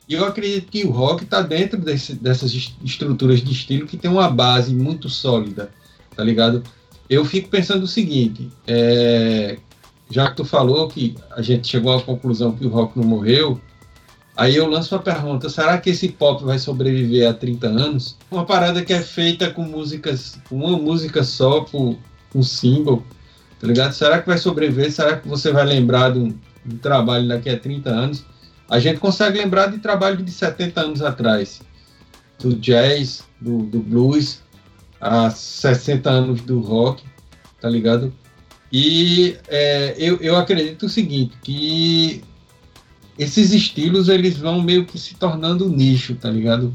[0.08, 2.52] E eu acredito que o rock está dentro desse, dessas
[2.84, 5.70] estruturas de estilo que tem uma base muito sólida,
[6.16, 6.62] tá ligado?
[7.12, 9.58] eu fico pensando o seguinte: é,
[10.10, 13.60] já que tu falou que a gente chegou à conclusão que o rock não morreu,
[14.34, 18.16] aí eu lanço uma pergunta: será que esse pop vai sobreviver a 30 anos?
[18.30, 21.98] Uma parada que é feita com músicas, uma música só, por
[22.34, 23.04] um single,
[23.62, 23.92] tá ligado?
[23.92, 24.90] Será que vai sobreviver?
[24.90, 26.34] Será que você vai lembrar de um
[26.82, 28.24] trabalho daqui a 30 anos?
[28.68, 31.62] A gente consegue lembrar de trabalho de 70 anos atrás,
[32.40, 34.42] do jazz, do, do blues,
[35.00, 37.04] há 60 anos do rock,
[37.60, 38.12] tá ligado?
[38.72, 42.24] E é, eu, eu acredito o seguinte, que
[43.16, 46.72] esses estilos eles vão meio que se tornando nicho, tá ligado?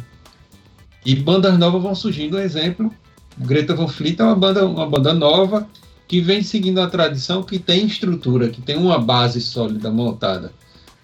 [1.06, 2.93] E bandas novas vão surgindo, um exemplo,
[3.38, 5.67] Greta Van Fleet é uma banda, uma banda nova
[6.08, 10.54] que vem seguindo a tradição, que tem estrutura, que tem uma base sólida montada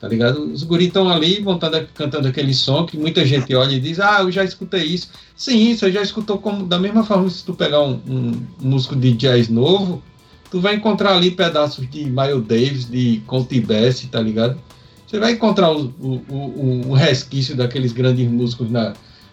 [0.04, 0.52] tá ligado?
[0.52, 4.20] Os guris estão ali montando, cantando aquele som que muita gente olha e diz, ah,
[4.20, 5.10] eu já escutei isso.
[5.34, 9.14] Sim, você já escutou como, da mesma forma se tu pegar um, um, músico de
[9.14, 10.04] jazz novo,
[10.52, 14.60] tu vai encontrar ali pedaços de Miles Davis, de Conte Bass, tá ligado?
[15.08, 18.92] Você vai encontrar o, o, o, resquício daqueles grandes músicos na,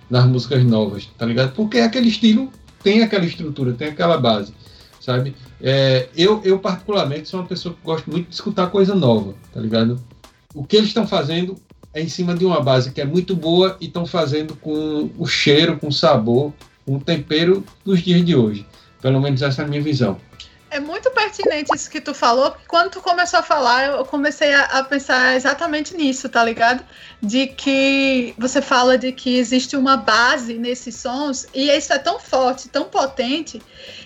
[0.09, 1.53] nas músicas novas, tá ligado?
[1.53, 2.49] Porque aquele estilo
[2.81, 4.53] tem aquela estrutura, tem aquela base,
[5.01, 5.35] sabe?
[5.61, 9.61] É, eu, eu, particularmente, sou uma pessoa que gosto muito de escutar coisa nova, tá
[9.61, 10.01] ligado?
[10.55, 11.57] o que eles estão fazendo
[11.93, 15.27] é em cima de uma base que é muito boa e estão fazendo com o
[15.27, 16.53] cheiro, com o sabor,
[16.85, 18.67] com o tempero dos dias de hoje.
[19.01, 20.19] Pelo menos essa é a minha visão.
[20.71, 24.55] É muito pertinente isso que tu falou, porque quando tu começou a falar, eu comecei
[24.55, 26.85] a, a, pensar exatamente nisso, tá ligado?
[27.21, 32.21] De que você fala de que existe uma base nesses sons, e isso é tão
[32.21, 33.61] forte, tão potente,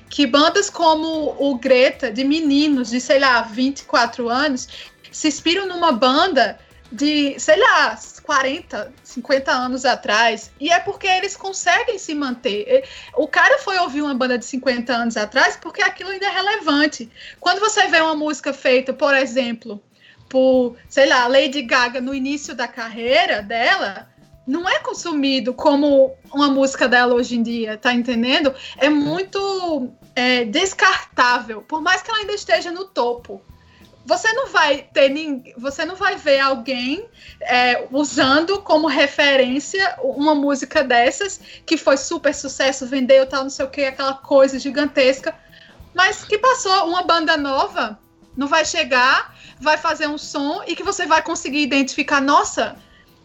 [0.08, 4.66] que bandas como o Greta, de meninos de, sei lá, 24 anos,
[5.12, 6.58] se inspiram numa banda
[6.90, 12.84] de, sei lá, 40, 50 anos atrás, e é porque eles conseguem se manter.
[13.14, 17.10] O cara foi ouvir uma banda de 50 anos atrás porque aquilo ainda é relevante.
[17.38, 19.82] Quando você vê uma música feita, por exemplo,
[20.28, 24.08] por, sei lá, Lady Gaga no início da carreira dela,
[24.46, 28.54] não é consumido como uma música dela hoje em dia, tá entendendo?
[28.78, 33.42] É muito é, descartável, por mais que ela ainda esteja no topo
[34.04, 37.08] você não vai ter ninguém, você não vai ver alguém
[37.40, 43.64] é, usando como referência uma música dessas que foi super sucesso, vendeu tal, não sei
[43.64, 45.34] o que, aquela coisa gigantesca,
[45.94, 47.98] mas que passou uma banda nova,
[48.36, 52.76] não vai chegar, vai fazer um som e que você vai conseguir identificar, nossa,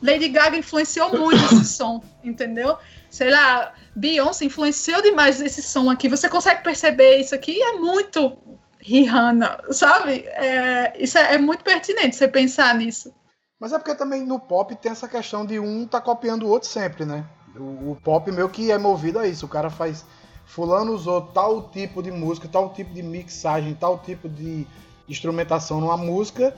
[0.02, 2.78] Lady Gaga influenciou muito esse som, entendeu?
[3.10, 6.08] Sei lá, Beyoncé influenciou demais esse som aqui.
[6.08, 7.62] Você consegue perceber isso aqui?
[7.62, 8.38] É muito
[8.82, 10.26] Rihanna, sabe?
[10.28, 13.14] É, isso é, é, muito pertinente você pensar nisso.
[13.60, 16.70] Mas é porque também no pop tem essa questão de um tá copiando o outro
[16.70, 17.26] sempre, né?
[17.56, 19.46] O, o pop meio que é movido a isso.
[19.46, 20.06] O cara faz.
[20.46, 24.66] Fulano usou tal tipo de música, tal tipo de mixagem, tal tipo de
[25.08, 26.56] instrumentação numa música.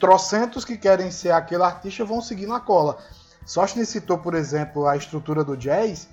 [0.00, 2.98] Trocentos que querem ser aquele artista vão seguir na cola.
[3.44, 6.08] Sostene citou, por exemplo, a estrutura do jazz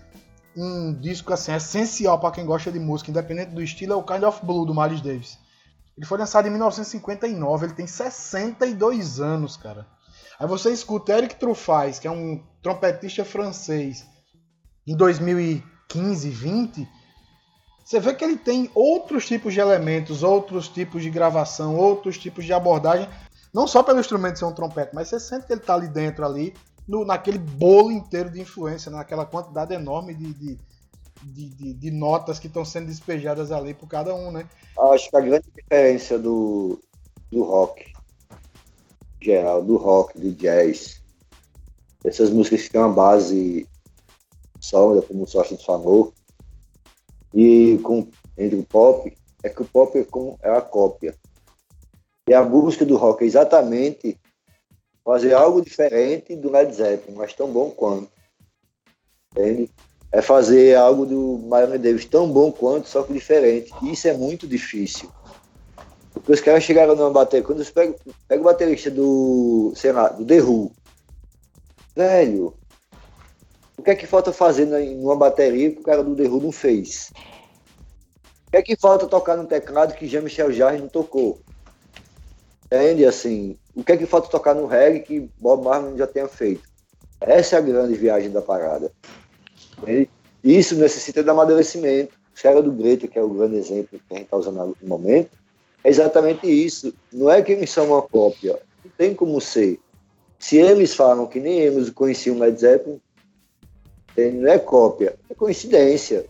[0.56, 4.24] um disco assim essencial para quem gosta de música, independente do estilo, é o Kind
[4.24, 5.38] of Blue do Miles Davis.
[5.98, 9.86] Ele foi lançado em 1959, ele tem 62 anos, cara.
[10.40, 14.06] Aí você escuta Eric Truffaz, que é um trompetista francês,
[14.88, 16.90] em 2015, 20,
[17.84, 22.46] você vê que ele tem outros tipos de elementos, outros tipos de gravação, outros tipos
[22.46, 23.08] de abordagem,
[23.54, 26.26] não só pelo instrumento ser um trompete, mas você sente que ele está ali dentro
[26.26, 26.54] ali,
[26.92, 30.58] no, naquele bolo inteiro de influência, naquela quantidade enorme de, de,
[31.24, 34.46] de, de notas que estão sendo despejadas ali por cada um, né?
[34.78, 36.78] Acho que a grande diferença do,
[37.32, 37.94] do rock
[39.22, 41.02] geral, do rock, do jazz,
[42.04, 43.66] essas músicas que têm uma base
[44.60, 46.14] sólida, como o Sócio falou,
[47.34, 48.06] e com,
[48.38, 51.16] entre o pop, é que o pop é, como, é a cópia.
[52.28, 54.20] E a música do rock é exatamente
[55.04, 58.10] fazer algo diferente do Led Zeppelin, mas tão bom quanto.
[59.32, 59.70] Entende?
[60.12, 63.72] É fazer algo do Miami Davis tão bom quanto, só que diferente.
[63.82, 65.10] E isso é muito difícil.
[66.14, 67.46] Porque os caras chegaram numa bateria.
[67.46, 67.96] Quando pega,
[68.28, 70.72] pega o baterista do, sei lá, do The Who,
[71.96, 72.54] velho,
[73.78, 76.52] o que é que falta fazer numa bateria que o cara do The Who não
[76.52, 77.12] fez?
[78.48, 81.40] O que é que falta tocar no teclado que Jean-Michel Jarre não tocou?
[82.72, 83.06] Entende?
[83.06, 86.64] Assim, o que é que falta tocar no reggae que Bob Marley já tenha feito?
[87.20, 88.92] Essa é a grande viagem da parada.
[89.86, 90.08] E
[90.44, 92.14] isso necessita de amadurecimento.
[92.42, 95.30] Caras do Greta, que é o grande exemplo que a gente está usando no momento,
[95.84, 96.92] é exatamente isso.
[97.14, 98.60] Não é que eles são uma cópia.
[98.84, 99.80] Não tem como ser.
[100.40, 103.00] Se eles falam que nem eles conheciam Led Zeppelin,
[104.18, 106.26] não é cópia, é coincidência.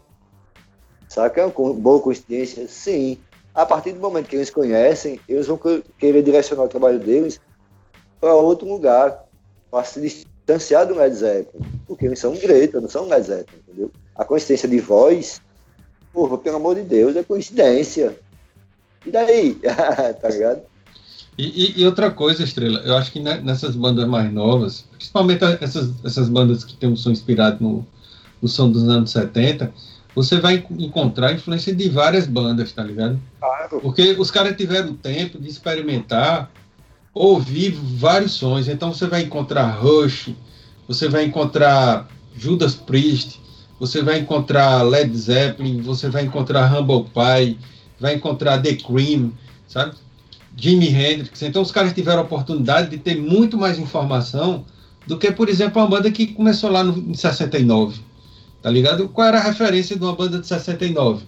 [1.07, 1.41] Saca?
[1.41, 2.67] É uma boa coincidência?
[2.67, 3.17] Sim.
[3.53, 5.59] A partir do momento que eles conhecem, eles vão
[5.97, 7.39] querer direcionar o trabalho deles
[8.19, 9.25] para outro lugar,
[9.69, 11.65] para se distanciar do Led Zeppelin.
[11.87, 13.91] Porque eles são Greta, não são Led Zeppelin, entendeu?
[14.15, 15.41] A coincidência de voz,
[16.13, 18.17] porra, pelo amor de Deus, é coincidência.
[19.05, 19.55] E daí?
[20.21, 20.61] tá ligado?
[21.37, 25.89] E, e, e, outra coisa, Estrela, eu acho que nessas bandas mais novas, principalmente essas,
[26.05, 27.87] essas bandas que tem um som inspirado no,
[28.41, 29.73] no som dos anos 70,
[30.15, 33.19] você vai encontrar influência de várias bandas, tá ligado?
[33.39, 33.79] Claro.
[33.81, 36.51] Porque os caras tiveram tempo de experimentar,
[37.13, 38.67] ouvir vários sons.
[38.67, 40.33] Então você vai encontrar Rush,
[40.87, 43.39] você vai encontrar Judas Priest,
[43.79, 47.57] você vai encontrar Led Zeppelin, você vai encontrar Humble Pie,
[47.99, 49.31] vai encontrar The Cream,
[49.67, 49.95] sabe?
[50.55, 51.41] Jimi Hendrix.
[51.41, 54.65] Então os caras tiveram a oportunidade de ter muito mais informação
[55.07, 57.99] do que, por exemplo, uma banda que começou lá no, em 69.
[58.61, 59.09] Tá ligado?
[59.09, 61.25] Qual era a referência de uma banda de 69?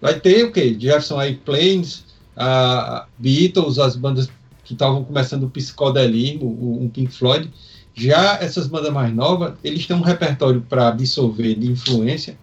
[0.00, 0.74] Vai ter o quê?
[0.78, 2.04] Jefferson Airplanes,
[2.36, 4.28] a Beatles, as bandas
[4.64, 7.50] que estavam começando o psicodelismo, o, Pink Floyd.
[7.94, 12.38] Já essas bandas mais novas, eles têm um repertório para absorver de influência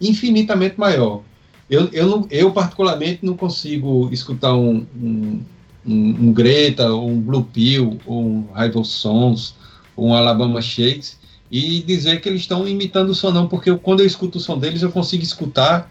[0.00, 1.22] infinitamente maior.
[1.68, 5.40] Eu, eu, não, eu, particularmente, não consigo escutar um, um,
[5.86, 9.54] um, um Greta, ou um Blue Pill, ou um Rival Sons,
[9.96, 11.19] ou um Alabama Shakes,
[11.50, 14.40] e dizer que eles estão imitando o som, não, porque eu, quando eu escuto o
[14.40, 15.90] som deles, eu consigo escutar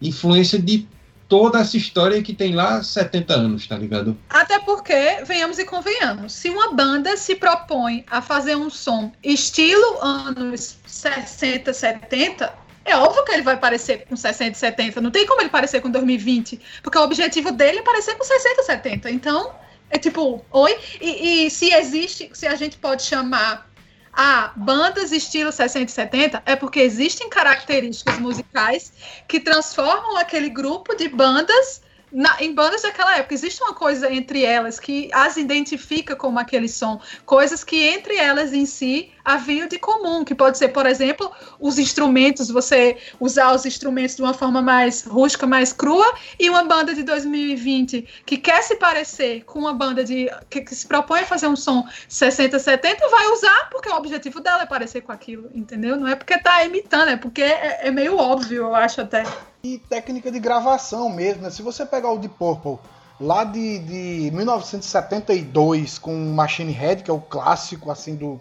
[0.00, 0.88] influência de
[1.28, 4.16] toda essa história que tem lá 70 anos, tá ligado?
[4.30, 10.00] Até porque, venhamos e convenhamos, se uma banda se propõe a fazer um som estilo
[10.00, 12.52] anos 60, 70,
[12.84, 15.00] é óbvio que ele vai parecer com 60, 70.
[15.00, 18.62] Não tem como ele parecer com 2020, porque o objetivo dele é parecer com 60,
[18.62, 19.10] 70.
[19.10, 19.50] Então,
[19.90, 20.78] é tipo, oi?
[21.00, 23.68] E, e se existe, se a gente pode chamar
[24.16, 28.90] a bandas estilo 60 e 70 é porque existem características musicais
[29.28, 33.34] que transformam aquele grupo de bandas na, em bandas daquela época.
[33.34, 38.54] Existe uma coisa entre elas que as identifica como aquele som, coisas que entre elas
[38.54, 43.66] em si haviam de comum, que pode ser, por exemplo, os instrumentos, você usar os
[43.66, 46.06] instrumentos de uma forma mais rústica, mais crua,
[46.38, 50.72] e uma banda de 2020 que quer se parecer com uma banda de que, que
[50.72, 54.66] se propõe a fazer um som 60, 70, vai usar porque o objetivo dela é
[54.66, 55.96] parecer com aquilo, entendeu?
[55.96, 59.24] Não é porque tá imitando, é porque é, é meio óbvio, eu acho até.
[59.64, 61.50] E técnica de gravação mesmo, né?
[61.50, 62.78] Se você pegar o de Purple
[63.20, 68.38] lá de, de 1972 com Machine Head, que é o clássico assim do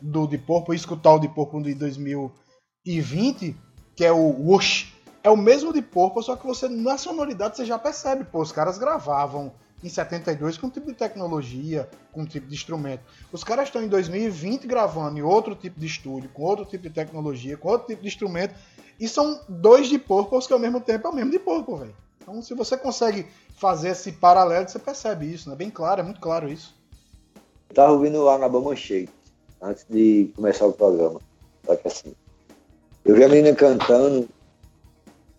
[0.00, 3.56] do de Purple e escutar o de Purple de 2020,
[3.96, 7.64] que é o Whoosh, é o mesmo de Purple, só que você na sonoridade você
[7.64, 9.52] já percebe, pô, os caras gravavam
[9.82, 13.02] em 72 com um tipo de tecnologia, com um tipo de instrumento.
[13.32, 16.90] Os caras estão em 2020 gravando em outro tipo de estúdio, com outro tipo de
[16.90, 18.54] tecnologia, com outro tipo de instrumento,
[18.98, 21.96] e são dois de Purple que ao mesmo tempo é o mesmo de Purple, velho.
[22.20, 23.26] Então, se você consegue
[23.56, 25.56] fazer esse paralelo, você percebe isso, né?
[25.56, 26.74] Bem claro, é muito claro isso.
[27.68, 29.12] Eu tava ouvindo o Alabama Shake
[29.62, 31.20] antes de começar o programa.
[31.64, 32.14] Só que assim,
[33.04, 34.28] eu vi a menina cantando,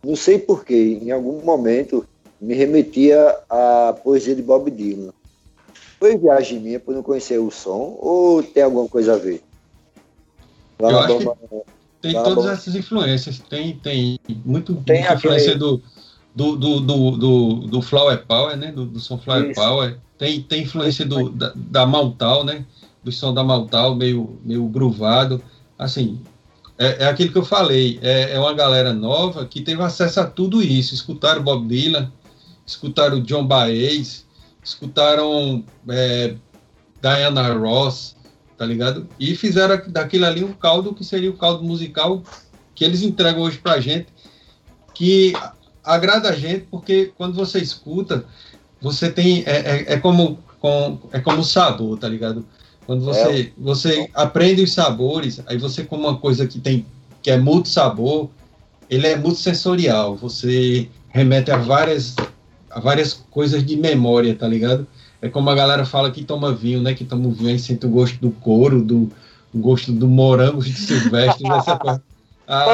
[0.04, 2.06] não sei porquê, em algum momento
[2.40, 5.14] me remetia à poesia de Bob Dylan.
[6.00, 9.42] Foi viagem minha por não conhecer o som ou tem alguma coisa a ver?
[10.78, 11.26] Eu acho que
[12.02, 13.40] tem todas essas influências.
[13.50, 15.82] Tem, tem muito tem muita influência do,
[16.36, 18.72] do, do, do, do, do Flower Power, né?
[18.72, 19.60] Do, do som Flower Isso.
[19.60, 19.98] Power.
[20.18, 22.66] Tem, tem influência do, da, da Maltal, né?
[23.06, 25.42] Do som da Maltal, meio, meio gruvado.
[25.78, 26.20] Assim,
[26.78, 30.26] é, é aquilo que eu falei, é, é, uma galera nova que teve acesso a
[30.26, 30.96] tudo isso.
[30.96, 32.12] Escutaram Bob Dylan,
[32.66, 34.26] escutaram John Baez,
[34.64, 36.36] escutaram é,
[37.00, 38.16] Diana Ross,
[38.58, 39.08] tá ligado?
[39.20, 42.24] E fizeram daquilo ali um caldo que seria o caldo musical
[42.74, 44.08] que eles entregam hoje pra gente,
[44.96, 45.34] que
[45.84, 48.26] agrada a gente, porque quando você escuta,
[48.82, 49.44] você tem.
[49.46, 52.46] É, é, é como, com, é como sabor, tá ligado?
[52.86, 53.52] Quando você, é.
[53.58, 56.86] você aprende os sabores, aí você come uma coisa que tem
[57.22, 58.30] que é muito sabor,
[58.88, 60.16] ele é muito sensorial.
[60.16, 62.16] Você remete a várias
[62.70, 64.86] a várias coisas de memória, tá ligado?
[65.22, 66.94] É como a galera fala que toma vinho, né?
[66.94, 69.10] Que toma vinho e sente o gosto do couro, do
[69.54, 72.02] o gosto do morango de silvestre, nessa coisa.
[72.48, 72.66] Ah,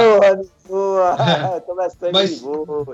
[0.68, 1.62] boa, é,
[2.12, 2.44] mas,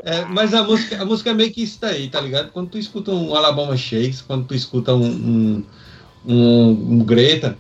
[0.04, 2.52] é, mas a música, a música é meio que isso daí, tá ligado?
[2.52, 5.64] Quando tu escuta um Alabama Shakes, quando tu escuta um, um
[6.28, 7.58] um, um Greta,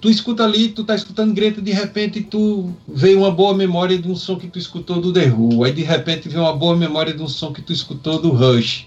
[0.00, 4.08] tu escuta ali, tu tá escutando Greta, de repente tu vê uma boa memória de
[4.08, 7.12] um som que tu escutou do The Who, aí de repente vem uma boa memória
[7.12, 8.86] de um som que tu escutou do Rush,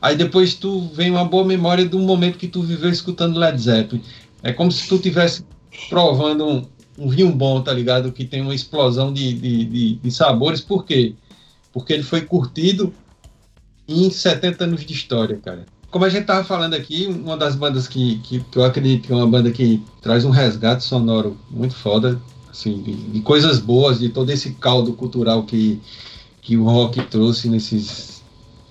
[0.00, 3.60] aí depois tu vem uma boa memória de um momento que tu viveu escutando Led
[3.60, 4.02] Zeppelin.
[4.42, 5.46] É como se tu tivesse
[5.88, 6.66] provando um,
[6.98, 8.10] um vinho bom, tá ligado?
[8.10, 11.14] Que tem uma explosão de, de, de, de sabores, por quê?
[11.72, 12.92] porque ele foi curtido
[13.88, 15.66] em 70 anos de história, cara.
[15.92, 19.12] Como a gente tava falando aqui, uma das bandas que, que, que eu acredito que
[19.12, 22.18] é uma banda que traz um resgate sonoro muito foda,
[22.50, 25.78] assim, de, de coisas boas, de todo esse caldo cultural que,
[26.40, 28.22] que o rock trouxe nesses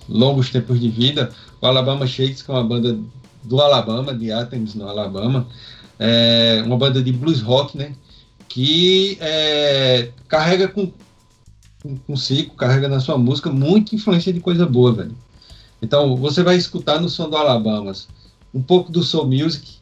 [0.09, 1.31] longos tempos de vida.
[1.61, 2.97] O Alabama Shakes, que é uma banda
[3.43, 5.45] do Alabama, de Athens, no Alabama,
[5.99, 7.93] é uma banda de blues rock, né?
[8.49, 10.91] Que é, carrega com,
[12.07, 15.15] consigo, carrega na sua música muita influência de coisa boa, velho.
[15.81, 17.91] Então, você vai escutar no som do Alabama
[18.53, 19.79] um pouco do soul music,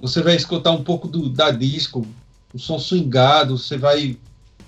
[0.00, 2.06] você vai escutar um pouco do, da disco,
[2.52, 4.16] o som swingado, você vai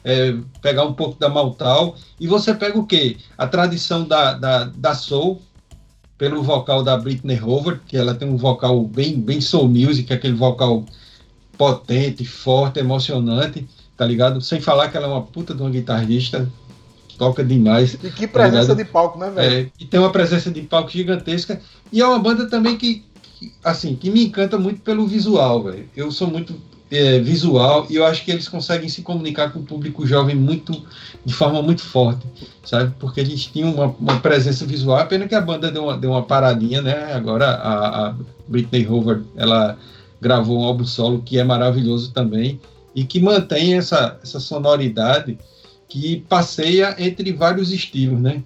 [0.04, 3.16] é, pegar um pouco da Maltal, e você pega o quê?
[3.36, 5.40] A tradição da, da, da soul,
[6.16, 10.34] pelo vocal da Britney Howard, que ela tem um vocal bem, bem soul music, aquele
[10.34, 10.84] vocal
[11.58, 14.40] potente, forte, emocionante, tá ligado?
[14.40, 16.50] Sem falar que ela é uma puta de uma guitarrista,
[17.16, 17.94] toca demais.
[18.02, 19.66] E que presença tá de palco, né, velho?
[19.66, 21.60] É, e tem uma presença de palco gigantesca.
[21.92, 23.04] E é uma banda também que,
[23.38, 25.88] que assim, que me encanta muito pelo visual, velho.
[25.96, 26.54] Eu sou muito
[26.90, 30.72] é, visual e eu acho que eles conseguem se comunicar com o público jovem muito
[31.24, 32.26] de forma muito forte,
[32.64, 32.94] sabe?
[32.98, 34.98] Porque eles tinham uma, uma presença visual.
[34.98, 37.12] É pena que a banda deu uma, deu uma paradinha, né?
[37.14, 38.14] Agora a, a
[38.46, 39.76] Britney Howard, ela
[40.20, 42.60] gravou um álbum solo que é maravilhoso também
[42.94, 45.36] e que mantém essa, essa sonoridade
[45.94, 48.42] que passeia entre vários estilos, né?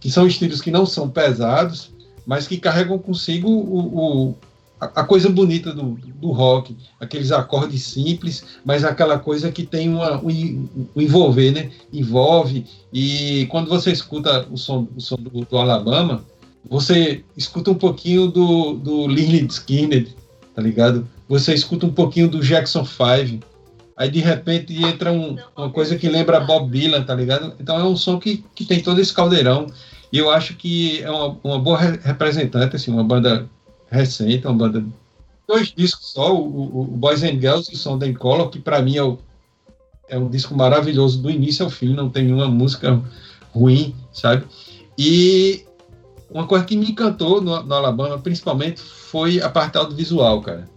[0.00, 1.90] Que são estilos que não são pesados,
[2.24, 4.34] mas que carregam consigo o, o
[4.80, 10.16] a, coisa bonita do, do rock, aqueles acordes simples, mas aquela coisa que tem uma,
[10.24, 11.70] um, um envolver, né?
[11.92, 16.24] Envolve, e quando você escuta o som, o som do, do Alabama,
[16.70, 20.08] você escuta um pouquinho do, do Lynyrd Skinner,
[20.54, 21.06] tá ligado?
[21.28, 23.44] Você escuta um pouquinho do Jackson 5,
[24.02, 27.54] Aí de repente entra um, uma coisa que lembra Bob Dylan, tá ligado?
[27.60, 29.68] Então é um som que, que tem todo esse caldeirão.
[30.12, 33.48] E eu acho que é uma, uma boa representante, assim, uma banda
[33.88, 34.84] recente, uma banda.
[35.46, 38.82] Dois discos só, o, o Boys and Girls e o Som da Color, que para
[38.82, 39.20] mim é, o,
[40.08, 43.00] é um disco maravilhoso do início ao fim, não tem nenhuma música
[43.54, 44.44] ruim, sabe?
[44.98, 45.64] E
[46.28, 50.68] uma coisa que me encantou no, no Alabama, principalmente, foi a parte audiovisual, cara.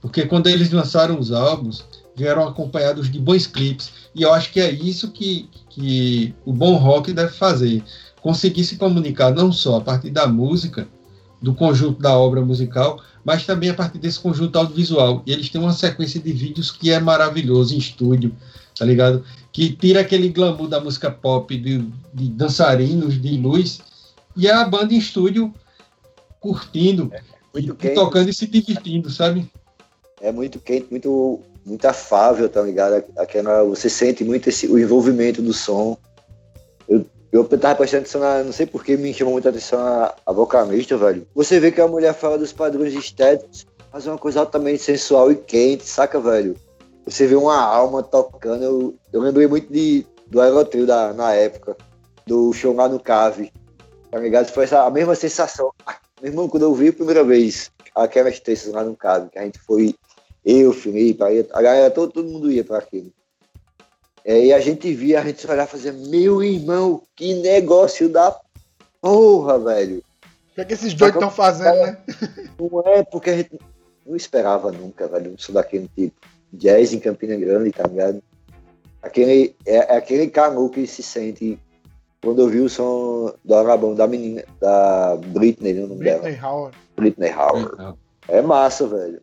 [0.00, 1.84] Porque quando eles lançaram os álbuns,
[2.16, 3.92] vieram acompanhados de bons clipes.
[4.14, 7.82] E eu acho que é isso que, que o bom rock deve fazer.
[8.20, 10.86] Conseguir se comunicar não só a partir da música,
[11.40, 15.22] do conjunto da obra musical, mas também a partir desse conjunto audiovisual.
[15.26, 18.34] E eles têm uma sequência de vídeos que é maravilhoso em estúdio,
[18.76, 19.24] tá ligado?
[19.52, 21.78] Que tira aquele glamour da música pop, de,
[22.12, 23.80] de dançarinos, de luz,
[24.36, 25.52] e é a banda em estúdio
[26.38, 27.22] curtindo, é,
[27.60, 29.50] e, tocando e se divertindo, sabe?
[30.20, 31.40] É muito quente, muito
[31.70, 33.04] muito afável, tá ligado?
[33.16, 35.96] Aquela, você sente muito esse, o envolvimento do som.
[36.88, 40.32] Eu, eu tava prestando atenção na, não sei porque me chamou muita atenção a, a
[40.32, 41.26] vocalista, velho.
[41.34, 45.30] Você vê que a mulher fala dos padrões estéticos, mas é uma coisa altamente sensual
[45.30, 46.56] e quente, saca, velho?
[47.06, 48.64] Você vê uma alma tocando.
[48.64, 51.76] Eu, eu lembrei muito de, do Aerotrio da, na época,
[52.26, 53.52] do show lá no Cave,
[54.10, 54.50] tá ligado?
[54.50, 55.70] Foi essa, a mesma sensação.
[56.20, 59.44] Meu irmão, quando eu vi a primeira vez aquelas terças lá no Cave, que a
[59.44, 59.94] gente foi
[60.50, 63.12] eu, Felipe, a galera, todo, todo mundo ia para aquilo.
[64.24, 68.38] É, e a gente via, a gente olhava e fazia, meu irmão, que negócio da
[69.00, 70.02] porra, velho.
[70.50, 71.98] O que, é que esses dois estão fazendo, né?
[72.58, 73.58] Não é porque a gente
[74.04, 76.14] não esperava nunca, velho, isso daquele tipo.
[76.52, 78.20] Jazz em Campina Grande, tá ligado?
[79.00, 81.56] Aquele, é, é aquele canu que se sente
[82.22, 86.48] quando eu vi o som do Arabão da menina, da Britney, o nome Britney dela.
[86.48, 86.76] Howard.
[86.96, 87.96] Britney Howard.
[88.28, 89.22] É massa, velho.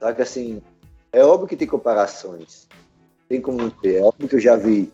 [0.00, 0.62] Só que assim,
[1.12, 2.66] é óbvio que tem comparações.
[3.28, 3.96] Tem como ter.
[3.96, 4.92] É óbvio que eu já vi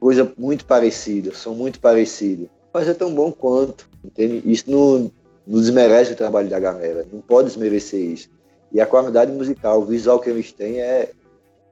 [0.00, 2.48] coisa muito parecida, são muito parecidos.
[2.72, 4.42] Mas é tão bom quanto, entende?
[4.44, 5.10] Isso não,
[5.46, 7.06] não desmerece o trabalho da galera.
[7.12, 8.30] Não pode desmerecer isso.
[8.70, 11.10] E a qualidade musical, o visual que eles têm é,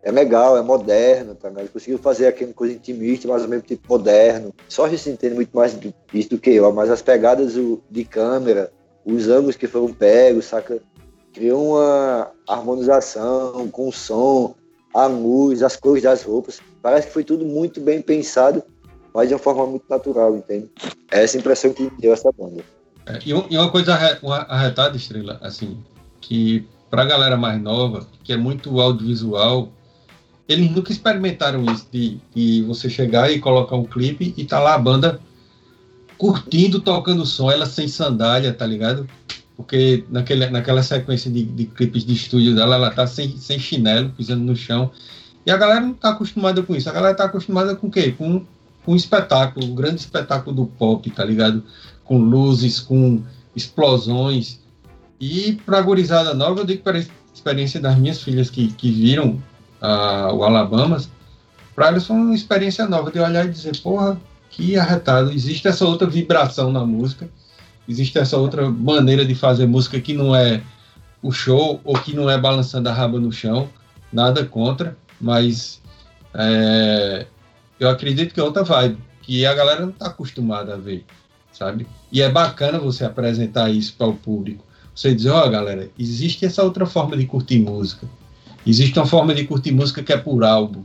[0.03, 3.82] é legal, é moderno, tá Eles conseguiram fazer aquela coisa intimista, mas ao mesmo tempo
[3.89, 4.55] moderno.
[4.68, 5.78] Só a gente entende muito mais
[6.12, 7.55] disso do que eu, mas as pegadas
[7.91, 8.72] de câmera,
[9.05, 10.80] os ângulos que foram pegos, saca?
[11.37, 14.55] Criou uma harmonização com o som,
[14.95, 16.61] a luz, as cores das roupas.
[16.80, 18.62] Parece que foi tudo muito bem pensado,
[19.12, 20.70] mas de uma forma muito natural, entende?
[21.11, 22.64] É essa impressão que deu essa banda.
[23.05, 23.95] É, e, uma coisa
[24.49, 25.78] arretada, Estrela, assim,
[26.22, 29.68] que pra galera mais nova, que é muito audiovisual,
[30.49, 34.74] eles nunca experimentaram isso de, de você chegar e colocar um clipe e tá lá
[34.74, 35.20] a banda
[36.16, 39.07] curtindo, tocando som, ela sem sandália, tá ligado?
[39.57, 44.11] Porque naquele, naquela sequência de, de clipes de estúdio dela, ela tá sem, sem chinelo,
[44.11, 44.91] pisando no chão.
[45.47, 46.89] E a galera não tá acostumada com isso.
[46.91, 48.13] A galera tá acostumada com o quê?
[48.13, 48.45] Com
[48.87, 51.63] um espetáculo, um grande espetáculo do pop, tá ligado?
[52.05, 53.23] Com luzes, com
[53.55, 54.61] explosões.
[55.19, 57.03] E pra gurizada nova, eu digo para
[57.33, 59.43] experiência das minhas filhas que, que viram
[59.81, 61.01] uh, o Alabama,
[61.75, 65.87] para elas foi uma experiência nova de olhar e dizer, porra, que arretado, existe essa
[65.87, 67.29] outra vibração na música,
[67.89, 70.62] existe essa outra maneira de fazer música que não é
[71.22, 73.68] o show ou que não é balançando a raba no chão,
[74.12, 75.80] nada contra, mas
[76.34, 77.26] é,
[77.80, 81.05] eu acredito que é outra vibe, que a galera não está acostumada a ver,
[81.53, 81.87] sabe?
[82.12, 84.64] E é bacana você apresentar isso para o público.
[84.95, 88.09] Você dizer, ó, oh, galera, existe essa outra forma de curtir música.
[88.66, 90.82] Existe uma forma de curtir música que é por álbum,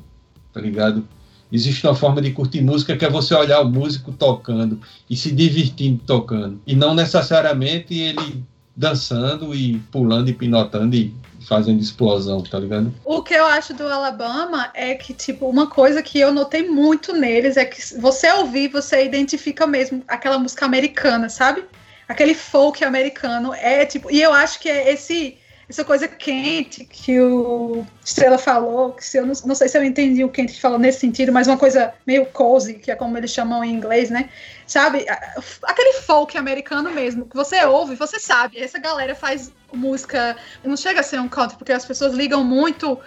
[0.51, 1.07] tá ligado?
[1.51, 4.79] Existe uma forma de curtir música que é você olhar o músico tocando
[5.09, 6.61] e se divertindo tocando.
[6.65, 8.43] E não necessariamente ele
[8.75, 11.13] dançando e pulando e pinotando e
[11.47, 12.93] fazendo explosão, tá ligado?
[13.03, 17.13] O que eu acho do Alabama é que, tipo, uma coisa que eu notei muito
[17.13, 21.63] neles é que você ouvir, você identifica mesmo aquela música americana, sabe?
[22.07, 23.53] Aquele folk americano.
[23.53, 24.11] É tipo.
[24.11, 25.37] E eu acho que é esse
[25.71, 29.83] essa coisa quente que o Estrela falou, que se eu não, não, sei se eu
[29.83, 33.17] entendi o quente que falou nesse sentido, mas uma coisa meio cozy, que é como
[33.17, 34.29] eles chamam em inglês, né?
[34.67, 35.05] Sabe?
[35.63, 40.99] Aquele folk americano mesmo, que você ouve, você sabe, essa galera faz música, não chega
[40.99, 42.99] a ser um country, porque as pessoas ligam muito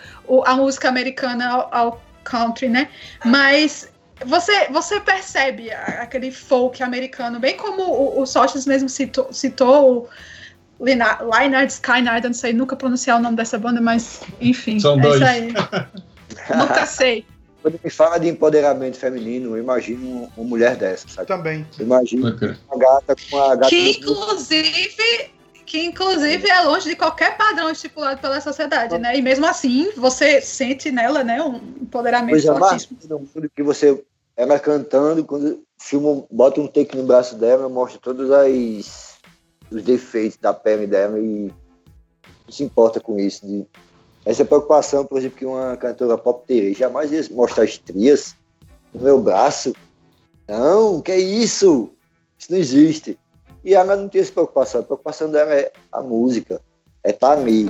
[0.47, 2.89] a música americana ao, ao country, né?
[3.27, 3.91] Mas
[4.25, 8.25] você, você percebe aquele folk americano, bem como o, o
[8.67, 10.09] mesmo citou, citou
[10.85, 14.79] Lynyrd Skynyrd, não sei nunca pronunciar o nome dessa banda, mas enfim.
[14.79, 15.17] São é dois.
[15.17, 15.53] Isso aí.
[16.57, 17.27] nunca sei.
[17.63, 21.29] Quando me fala de empoderamento feminino, eu imagino uma mulher dessa, sabe?
[21.29, 21.67] Também.
[21.79, 22.55] Eu imagino okay.
[22.69, 23.71] uma gata com uma gata.
[23.71, 25.31] Que inclusive,
[25.65, 29.17] que inclusive é longe de qualquer padrão estipulado pela sociedade, né?
[29.17, 32.99] E mesmo assim, você sente nela, né, um empoderamento Coisa fortíssimo.
[33.33, 33.99] Mais que você
[34.37, 39.14] ela cantando, quando filma, bota um take no braço dela, mostra todas as
[39.75, 41.53] os defeitos da pele dela e
[42.47, 43.47] não se importa com isso.
[43.47, 43.67] De,
[44.25, 48.35] essa preocupação, por exemplo, que uma cantora pop teria, jamais ia mostrar estrias
[48.93, 49.75] no meu braço.
[50.49, 51.91] Não, que é isso?
[52.39, 53.19] Isso não existe.
[53.65, 54.81] E ela não tem essa preocupação.
[54.81, 56.61] A preocupação dela é a música,
[57.03, 57.67] é estar tá ali.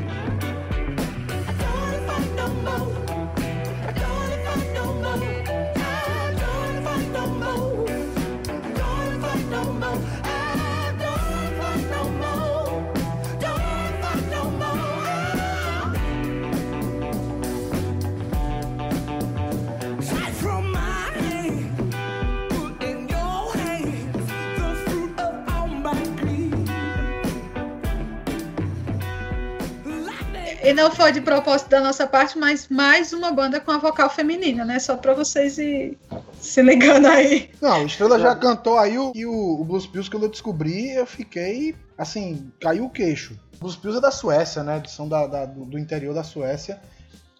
[30.74, 34.64] Não foi de propósito da nossa parte, mas mais uma banda com a vocal feminina,
[34.64, 34.80] né?
[34.80, 35.96] Só pra vocês ir
[36.40, 37.50] se ligando aí.
[37.62, 40.90] Não, o Estrela já cantou aí o, e o, o Blues Pills, quando eu descobri,
[40.90, 43.38] eu fiquei, assim, caiu o queixo.
[43.54, 44.82] O Blues Pills é da Suécia, né?
[44.88, 46.80] São da, da do, do, interior da Suécia.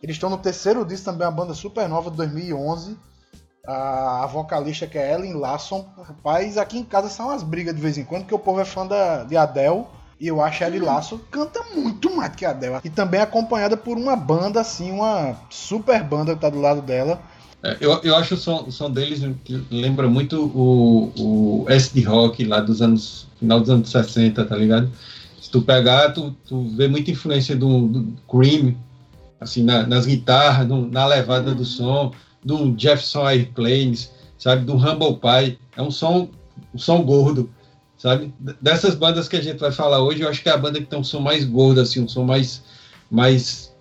[0.01, 2.97] Eles estão no terceiro disco também, uma banda super nova de 2011.
[3.67, 5.85] A, a, vocalista que é Ellen Lasson.
[6.07, 8.65] Rapaz, aqui em casa são umas brigas de vez em quando, que o povo é
[8.65, 9.85] fã da, de Adele.
[10.21, 12.79] E eu acho a Ellie Lasso canta muito mais que a Adele.
[12.85, 17.21] E também acompanhada por uma banda, assim, uma super banda que tá do lado dela.
[17.63, 22.03] É, eu, eu acho o som, o som deles que lembra muito o, o SD
[22.03, 23.27] Rock lá dos anos.
[23.39, 24.91] final dos anos 60, tá ligado?
[25.41, 28.75] Se tu pegar, tu, tu vê muita influência do, do Cream,
[29.41, 32.13] assim, na, nas guitarras, no, na levada do som,
[32.45, 34.65] do Jefferson Airplanes, sabe?
[34.65, 35.59] Do Humble Pie.
[35.77, 36.29] É um som,
[36.73, 37.51] um som gordo
[38.05, 38.35] sabe?
[38.61, 40.85] Dessas bandas que a gente vai falar hoje, eu acho que é a banda que
[40.85, 42.63] tem um som mais gordo, assim, um som mais,
[43.11, 43.73] mais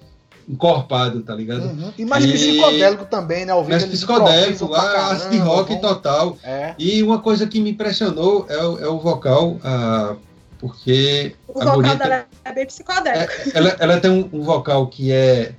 [0.47, 1.65] encorpado, tá ligado?
[1.65, 1.91] Uhum.
[1.97, 2.31] E mais e...
[2.31, 3.51] psicodélico também, né?
[3.51, 6.37] Ao mais psicodélico, acid rock total.
[6.41, 6.73] É.
[6.79, 10.15] E uma coisa que me impressionou é o, é o vocal, ah,
[10.57, 11.35] porque...
[11.45, 13.33] O vocal bonita, dela é bem psicodélico.
[13.33, 15.53] É, ela, ela tem um, um, vocal que é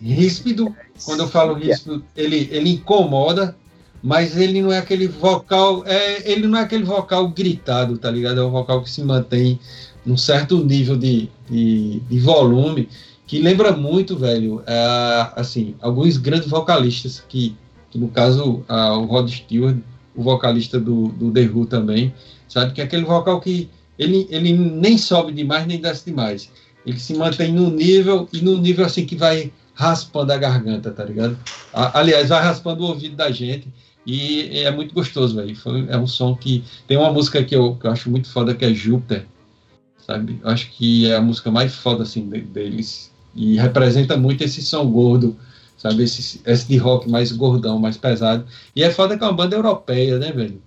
[0.00, 0.72] ríspido,
[1.04, 3.56] quando eu falo ríspido, ele, ele incomoda,
[4.06, 8.38] mas ele não é aquele vocal, é, ele não é aquele vocal gritado, tá ligado?
[8.38, 9.58] É um vocal que se mantém
[10.04, 12.88] num certo nível de, de, de volume,
[13.26, 14.62] que lembra muito, velho,
[15.34, 17.56] assim, alguns grandes vocalistas, que,
[17.90, 19.76] que no caso o Rod Stewart,
[20.14, 22.14] o vocalista do, do The Who também,
[22.48, 22.74] sabe?
[22.74, 26.48] Que é aquele vocal que ele, ele nem sobe demais, nem desce demais.
[26.86, 31.04] Ele se mantém no nível, e no nível assim que vai raspando a garganta, tá
[31.04, 31.36] ligado?
[31.72, 33.66] Aliás, vai raspando o ouvido da gente.
[34.06, 35.56] E é muito gostoso, velho.
[35.88, 36.62] É um som que.
[36.86, 39.26] Tem uma música que eu, que eu acho muito foda que é Júpiter.
[40.06, 40.38] Sabe?
[40.42, 43.10] Eu acho que é a música mais foda assim deles.
[43.34, 45.36] E representa muito esse som gordo
[45.76, 46.02] sabe?
[46.02, 48.44] Esse, esse de rock mais gordão, mais pesado.
[48.74, 50.60] E é foda que é uma banda europeia, né, velho?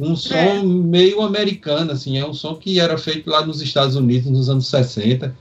[0.00, 0.62] Um som é.
[0.62, 4.66] meio americano, assim, é um som que era feito lá nos Estados Unidos nos anos
[4.66, 5.34] 60,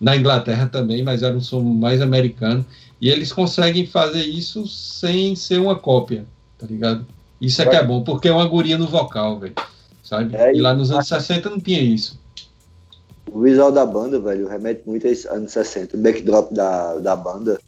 [0.00, 2.64] na Inglaterra também, mas era um som mais americano.
[3.00, 6.24] E eles conseguem fazer isso sem ser uma cópia,
[6.58, 7.06] tá ligado?
[7.40, 9.54] Isso é que é bom, porque é uma guria no vocal, velho.
[10.02, 10.34] Sabe?
[10.34, 12.18] É, e lá nos anos 60 não tinha isso.
[13.30, 15.96] O visual da banda, velho, remete muito aos anos 60.
[15.96, 17.60] O backdrop da, da banda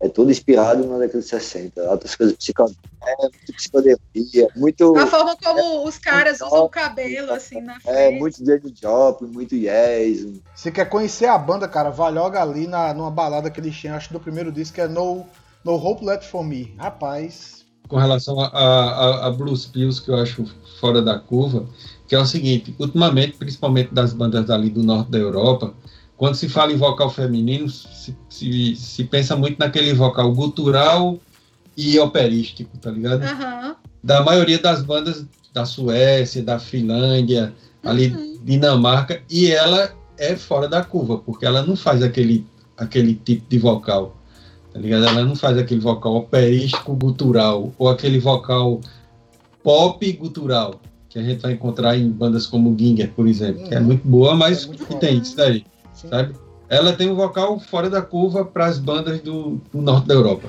[0.00, 1.82] é todo inspirado na década de 60.
[1.90, 4.96] Outras coisas psicodélicas, é, muito psicodelia, muito.
[4.96, 7.96] A forma como os caras usam o cabelo, assim, na é, frente.
[7.96, 10.26] É, muito James Joplin, muito Yes.
[10.54, 13.96] Se quer conhecer a banda, cara, vai logo ali na, numa balada que eles tinham,
[13.96, 15.26] acho do primeiro disco, que é No,
[15.64, 16.74] no Hope Left For Me.
[16.78, 17.61] Rapaz.
[17.92, 20.46] Com relação a, a, a Blues Pills, que eu acho
[20.80, 21.66] fora da curva,
[22.08, 25.74] que é o seguinte, ultimamente, principalmente das bandas ali do norte da Europa,
[26.16, 31.18] quando se fala em vocal feminino, se, se, se pensa muito naquele vocal gutural
[31.76, 33.24] e operístico, tá ligado?
[33.24, 33.74] Uhum.
[34.02, 37.52] Da maioria das bandas da Suécia, da Finlândia,
[37.84, 38.38] ali uhum.
[38.42, 43.58] Dinamarca, e ela é fora da curva, porque ela não faz aquele, aquele tipo de
[43.58, 44.16] vocal,
[44.72, 45.04] tá ligado?
[45.04, 48.80] Ela não faz aquele vocal operístico gutural, ou aquele vocal
[49.62, 53.68] pop gutural, que a gente vai encontrar em bandas como Ginger, por exemplo, uhum.
[53.68, 53.84] que é uhum.
[53.84, 56.08] muito boa, mas é que tem isso daí, Sim.
[56.08, 56.34] sabe?
[56.68, 60.48] Ela tem um vocal fora da curva para as bandas do, do norte da Europa.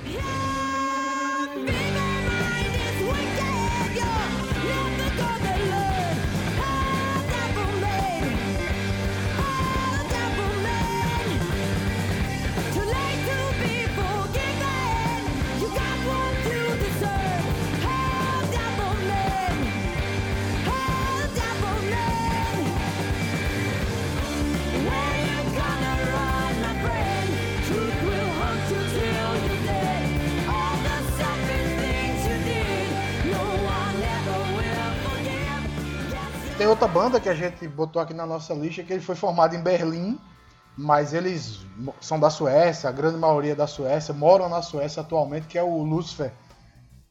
[37.03, 40.17] Banda que a gente botou aqui na nossa lista, que ele foi formado em Berlim,
[40.77, 41.59] mas eles
[41.99, 45.83] são da Suécia, a grande maioria da Suécia, moram na Suécia atualmente, que é o
[45.83, 46.31] Lucifer,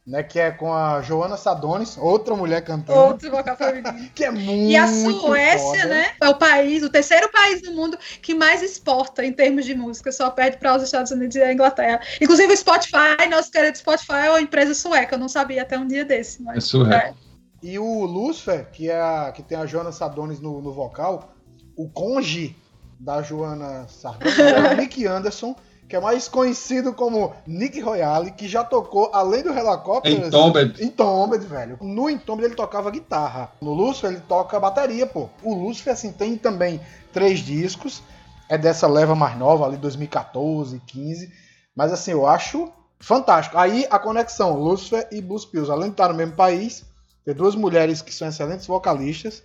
[0.07, 2.99] né, que é com a Joana Sadonis, outra mulher cantando.
[2.99, 4.09] Outro vocal feminino.
[4.15, 5.87] que é muito E a Suécia, foda.
[5.87, 9.75] né, é o país, o terceiro país do mundo que mais exporta em termos de
[9.75, 12.01] música, só perde para os Estados Unidos e a Inglaterra.
[12.19, 15.87] Inclusive o Spotify, nosso querido Spotify é uma empresa sueca, eu não sabia até um
[15.87, 16.43] dia desse.
[16.43, 16.95] Mas é sueco.
[16.95, 17.32] É.
[17.63, 21.33] E o Lucifer, que, é a, que tem a Joana Sadonis no, no vocal,
[21.77, 22.57] o conge
[22.99, 25.55] da Joana Sadonis é o Nick Anderson,
[25.89, 30.27] que é mais conhecido como Nick Royale, que já tocou, além do Helicóptero...
[30.27, 30.83] Entombed.
[30.85, 31.79] Entombed, velho.
[31.81, 33.53] No Entombed ele tocava guitarra.
[33.61, 35.29] No Lucifer ele toca bateria, pô.
[35.43, 36.81] O Lucifer, assim, tem também
[37.13, 38.03] três discos.
[38.49, 41.33] É dessa leva mais nova, ali 2014, 15.
[41.77, 43.57] Mas, assim, eu acho fantástico.
[43.57, 45.71] Aí a conexão, Lucifer e Blues Pills.
[45.71, 46.85] Além de estar no mesmo país
[47.25, 49.43] tem duas mulheres que são excelentes vocalistas.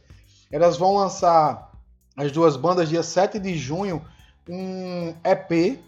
[0.52, 1.72] Elas vão lançar
[2.16, 4.02] as duas bandas dia 7 de junho
[4.50, 5.80] um EP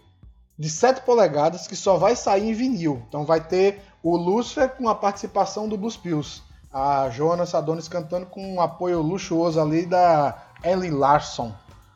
[0.58, 3.02] de 7 polegadas que só vai sair em vinil.
[3.08, 6.42] Então vai ter o Lucifer com a participação do Blues Pills.
[6.72, 11.52] A Joana Sadonis cantando com um apoio luxuoso ali da Ellie Larson.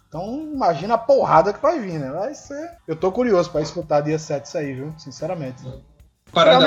[0.09, 2.11] Então imagina a porrada que vai vir, né?
[2.11, 2.72] Vai ser.
[2.88, 4.95] Eu tô curioso para escutar dia 7 isso aí, viu?
[4.97, 5.62] Sinceramente.
[6.32, 6.66] Parada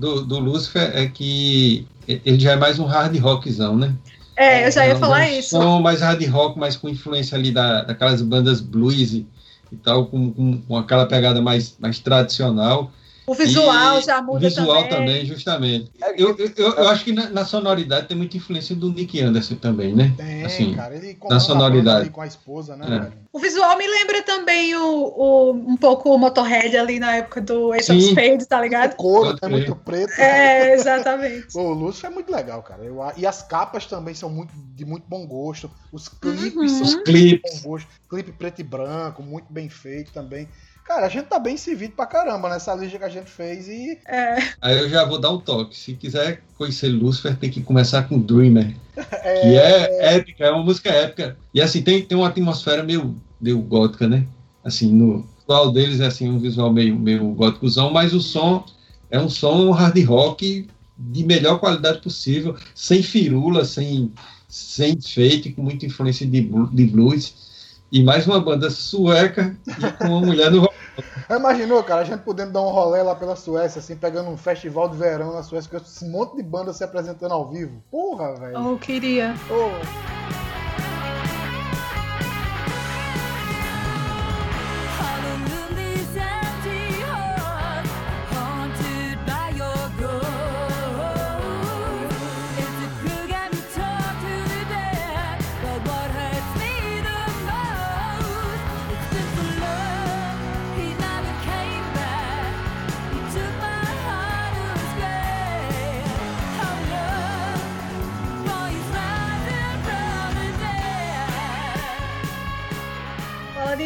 [0.00, 3.94] do, do Lucifer é que ele já é mais um hard rockzão, né?
[4.34, 5.50] É, eu já ia é, falar um isso.
[5.50, 9.26] Som mais hard rock, mais com influência ali da, daquelas bandas blues e,
[9.70, 12.90] e tal, com, com, com, aquela pegada mais, mais tradicional.
[13.30, 15.92] O visual e já muda O visual também, também justamente.
[16.16, 19.54] Eu, eu, eu, eu, acho que na, na, sonoridade tem muita influência do Nick Anderson
[19.54, 20.12] também, né?
[20.16, 20.96] Tem, assim, cara.
[20.96, 22.10] Ele na sonoridade.
[22.10, 23.12] com a esposa, né?
[23.14, 23.18] É.
[23.32, 27.72] O visual me lembra também o, o, um pouco o Motorhead ali na época do
[27.72, 28.94] Ace of Spades, tá ligado?
[28.94, 30.10] O couro é muito preto.
[30.20, 31.46] É, exatamente.
[31.56, 32.82] o Lúcio é muito legal, cara.
[32.82, 35.70] Eu, e as capas também são muito, de muito bom gosto.
[35.92, 36.68] Os clipes uhum.
[36.68, 37.52] são Os clipes.
[37.52, 37.88] de bom gosto.
[38.08, 40.48] Clipe preto e branco, muito bem feito também.
[40.90, 43.96] Cara, a gente tá bem servido pra caramba nessa lista que a gente fez e.
[44.08, 44.38] É.
[44.60, 45.78] Aí eu já vou dar um toque.
[45.78, 48.74] Se quiser conhecer Lucifer, tem que começar com Dreamer.
[49.22, 49.40] É...
[49.40, 51.38] Que é épica, é uma música épica.
[51.54, 54.26] E assim, tem, tem uma atmosfera meio, meio gótica, né?
[54.64, 58.66] Assim, no visual deles é assim, um visual meio, meio góticozão, mas o som
[59.08, 60.68] é um som hard rock
[60.98, 64.12] de melhor qualidade possível, sem firula, sem,
[64.48, 67.49] sem fake, com muita influência de, de blues.
[67.92, 70.68] E mais uma banda sueca e com uma mulher no
[71.28, 74.88] Imaginou, cara, a gente podendo dar um rolê lá pela Suécia, assim, pegando um festival
[74.88, 77.82] de verão na Suécia, com esse monte de banda se apresentando ao vivo.
[77.90, 78.72] Porra, velho.
[78.72, 79.34] Oh, queria.
[79.48, 80.49] Oh.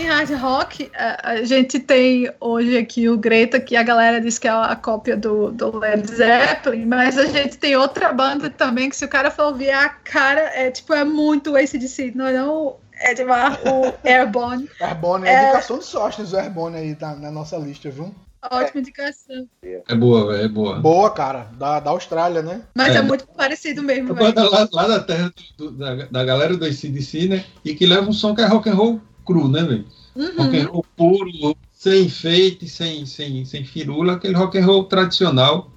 [0.05, 4.47] Em hard rock, a, gente tem hoje aqui o Greta, que a galera diz que
[4.47, 8.97] é a cópia do, do Led Zeppelin, mas a gente tem outra banda também que
[8.97, 12.77] se o cara for ouvir a cara, é tipo, é muito ACDC, não é não?
[13.01, 14.71] É de mar, o Airborne.
[14.81, 18.15] Airborne é, é indicação de Sóstenes, o Airborne aí tá na nossa lista, viu?
[18.51, 19.49] Ótima indicação.
[19.63, 20.79] É boa, é boa.
[20.79, 21.49] Boa, cara.
[21.55, 22.61] Da, da Austrália, né?
[22.75, 24.15] Mas é, é muito parecido mesmo.
[24.15, 27.45] Lá, lá, da terra do, da, da galera do ACDC, né?
[27.65, 29.85] E que leva um som que é rock and roll cru, né, velho?
[30.15, 30.37] Uhum.
[30.37, 35.71] Rock and roll puro, sem enfeite, sem, sem, sem firula, aquele rock and roll tradicional,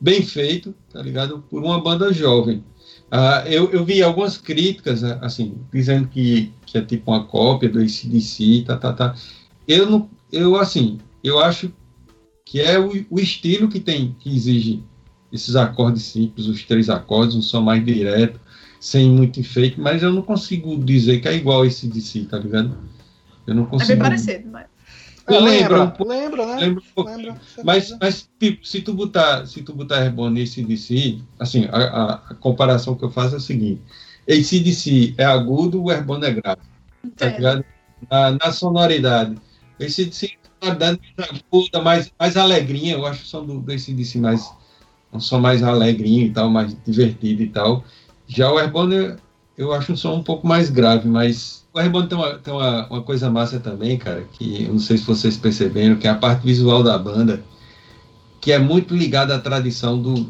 [0.00, 1.44] bem feito, tá ligado?
[1.48, 2.64] Por uma banda jovem.
[3.12, 7.78] Uh, eu, eu vi algumas críticas, assim, dizendo que, que é tipo uma cópia do
[7.78, 9.14] ACDC, tá, tá, tá.
[9.68, 11.72] Eu não, eu, assim, eu acho
[12.44, 14.82] que é o, o estilo que tem, que exige
[15.32, 18.40] esses acordes simples, os três acordes, um som mais direto,
[18.78, 22.76] sem muito enfeite, mas eu não consigo dizer que é igual esse DC, tá ligado?
[23.46, 23.92] Eu não consigo.
[23.92, 24.66] É bem parecido, mas.
[25.26, 26.56] Eu lembro, lembra, um lembra, né?
[26.56, 31.18] Lembra um lembra, mas, mas tipo, se tu botar, se tu botar Airborne e ACDC,
[31.38, 33.80] assim, a, a, a, comparação que eu faço é a seguinte:
[34.28, 36.60] ACDC é agudo, o Airborne é grave.
[37.16, 37.64] Tá ligado?
[38.10, 39.36] Na, na sonoridade.
[39.80, 42.92] ACDC é sonoridade mais aguda, mais, mais alegrinha.
[42.92, 44.52] Eu acho que são do, do ACDC mais.
[45.10, 47.84] Um som mais alegrinho e tal, mais divertido e tal.
[48.26, 49.16] Já o Airborne
[49.56, 52.86] eu acho um som um pouco mais grave, mas o Airborne tem, uma, tem uma,
[52.86, 56.14] uma, coisa massa também, cara, que eu não sei se vocês perceberam, que é a
[56.14, 57.42] parte visual da banda,
[58.40, 60.24] que é muito ligada à tradição do,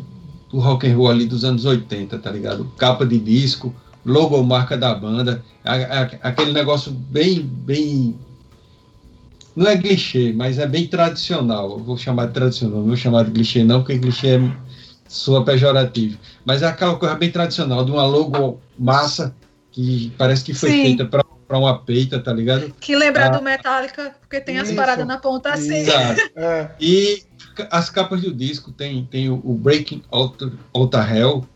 [0.51, 2.65] do rock and roll ali dos anos 80, tá ligado?
[2.79, 3.75] Capa de disco,
[4.07, 8.19] logo marca da banda, a, a, aquele negócio bem, bem
[9.55, 11.73] não é clichê, mas é bem tradicional.
[11.73, 14.57] Eu vou chamar de tradicional, não vou chamar de clichê não, porque clichê é
[15.07, 16.17] sua pejorativo.
[16.43, 19.37] Mas é aquela coisa bem tradicional, de uma logo massa,
[19.71, 20.83] que parece que foi Sim.
[20.83, 22.75] feita para uma peita, tá ligado?
[22.81, 25.77] Que lembra ah, do Metallica, porque tem as paradas na ponta assim.
[25.77, 26.21] Exato.
[26.37, 26.71] É.
[26.81, 27.23] E
[27.71, 31.47] as capas do disco tem, tem o, o Breaking Altar, Altar Hell,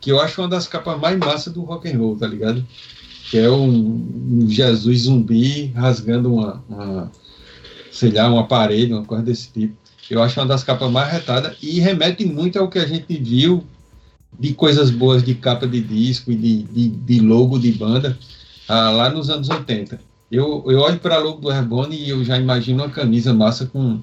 [0.00, 2.64] que eu acho uma das capas mais massas do rock and roll, tá ligado?
[3.30, 7.12] Que é um, um Jesus zumbi rasgando uma, uma,
[7.90, 9.76] sei lá, uma parede, uma coisa desse tipo.
[10.08, 13.64] Eu acho uma das capas mais retadas e remete muito ao que a gente viu
[14.38, 18.18] de coisas boas de capa de disco e de, de, de logo de banda
[18.68, 20.00] ah, lá nos anos 80.
[20.30, 23.66] Eu, eu olho para a logo do Airborne e eu já imagino uma camisa massa
[23.66, 24.00] com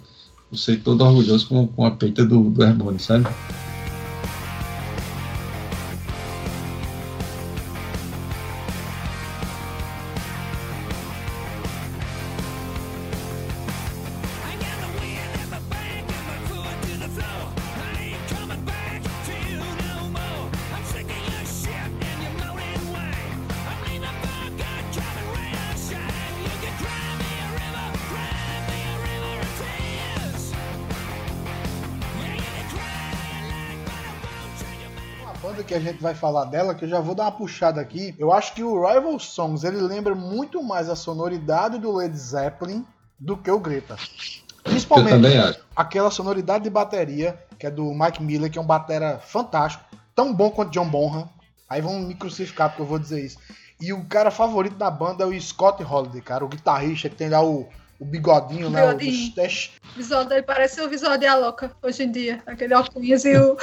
[0.51, 3.25] você todo orgulhoso com, com a peita do, do Airborne, sabe?
[36.01, 38.15] Vai falar dela, que eu já vou dar uma puxada aqui.
[38.17, 42.85] Eu acho que o Rival Songs ele lembra muito mais a sonoridade do Led Zeppelin
[43.19, 43.95] do que o Greta.
[44.63, 45.27] Principalmente
[45.75, 49.83] aquela sonoridade de bateria, que é do Mike Miller, que é um batera fantástico,
[50.15, 51.29] tão bom quanto John Bonham.
[51.69, 53.37] Aí vão me crucificar porque eu vou dizer isso.
[53.79, 57.29] E o cara favorito da banda é o Scott Holiday, cara, o guitarrista que tem
[57.29, 57.67] lá o,
[57.99, 58.93] o bigodinho, o né?
[58.93, 59.31] Bigodinho.
[59.31, 62.43] O, visual dele parece o visual de Aloca hoje em dia.
[62.45, 63.57] Aquele óculos e o.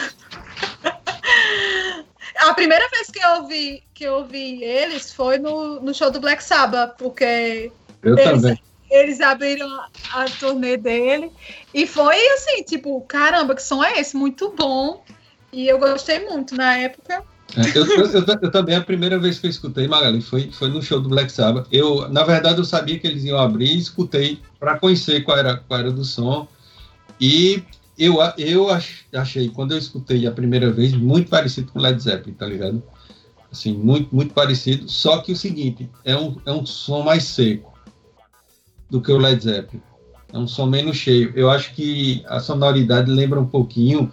[2.39, 6.21] A primeira vez que eu vi, que eu vi eles foi no, no show do
[6.21, 7.73] Black Sabbath, porque
[8.03, 8.63] eu eles, também.
[8.91, 11.31] eles abriram a, a turnê dele
[11.75, 14.17] e foi assim, tipo, caramba, que som é esse?
[14.17, 15.05] Muito bom.
[15.53, 17.25] E eu gostei muito na época.
[17.57, 20.83] É, eu, eu, eu, também, a primeira vez que eu escutei Magali foi, foi no
[20.83, 21.67] show do Black Sabbath.
[21.73, 25.57] Eu, na verdade, eu sabia que eles iam abrir e escutei para conhecer qual era,
[25.57, 26.47] qual era do som.
[27.19, 27.63] E
[27.99, 28.69] eu, eu
[29.13, 32.83] achei, quando eu escutei a primeira vez, muito parecido com Led Zeppelin, tá ligado?
[33.51, 34.89] Assim, muito, muito parecido.
[34.89, 37.77] Só que o seguinte, é um, é um som mais seco
[38.89, 39.83] do que o Led Zeppelin.
[40.33, 41.33] É um som menos cheio.
[41.35, 44.11] Eu acho que a sonoridade lembra um pouquinho, uh,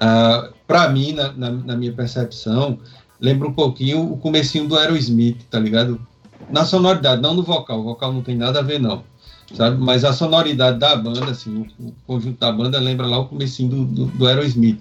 [0.00, 2.78] ah, para mim, na, na, na, minha percepção,
[3.20, 6.04] lembra um pouquinho o comecinho do Aerosmith, tá ligado?
[6.50, 7.80] Na sonoridade, não no vocal.
[7.80, 9.04] O vocal não tem nada a ver, não
[9.52, 9.76] sabe?
[9.78, 13.84] Mas a sonoridade da banda, assim, o, conjunto da banda lembra lá o comecinho do,
[13.84, 14.80] do, do Aerosmith.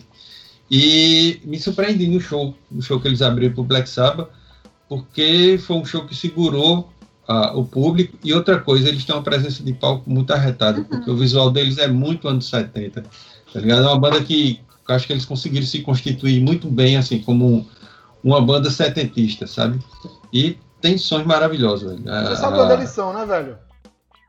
[0.70, 4.30] E me surpreendi no show, no show que eles abriram para o Black Sabbath,
[4.88, 6.91] porque foi um show que segurou
[7.28, 8.18] uh, o público.
[8.24, 10.86] E outra coisa, eles têm uma presença de palco muito arretada, uhum.
[10.86, 13.01] porque o visual deles é muito anos 70,
[13.53, 13.84] tá ligado?
[13.84, 17.68] É uma banda que eu acho que eles conseguiram se constituir muito bem, assim, como
[18.24, 19.80] uma banda setentista, sabe?
[20.32, 22.03] E tem sons maravilhosos, velho.
[22.03, 23.57] Você sabe onde eles são, né, velho?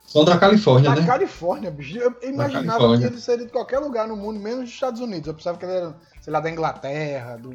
[0.07, 1.07] São da Califórnia, Da né?
[1.07, 1.99] Califórnia, bicho.
[1.99, 5.27] Eu imaginava que ele seria de qualquer lugar no mundo, menos dos Estados Unidos.
[5.27, 7.51] Eu pensava que ele era, sei lá, da Inglaterra, do,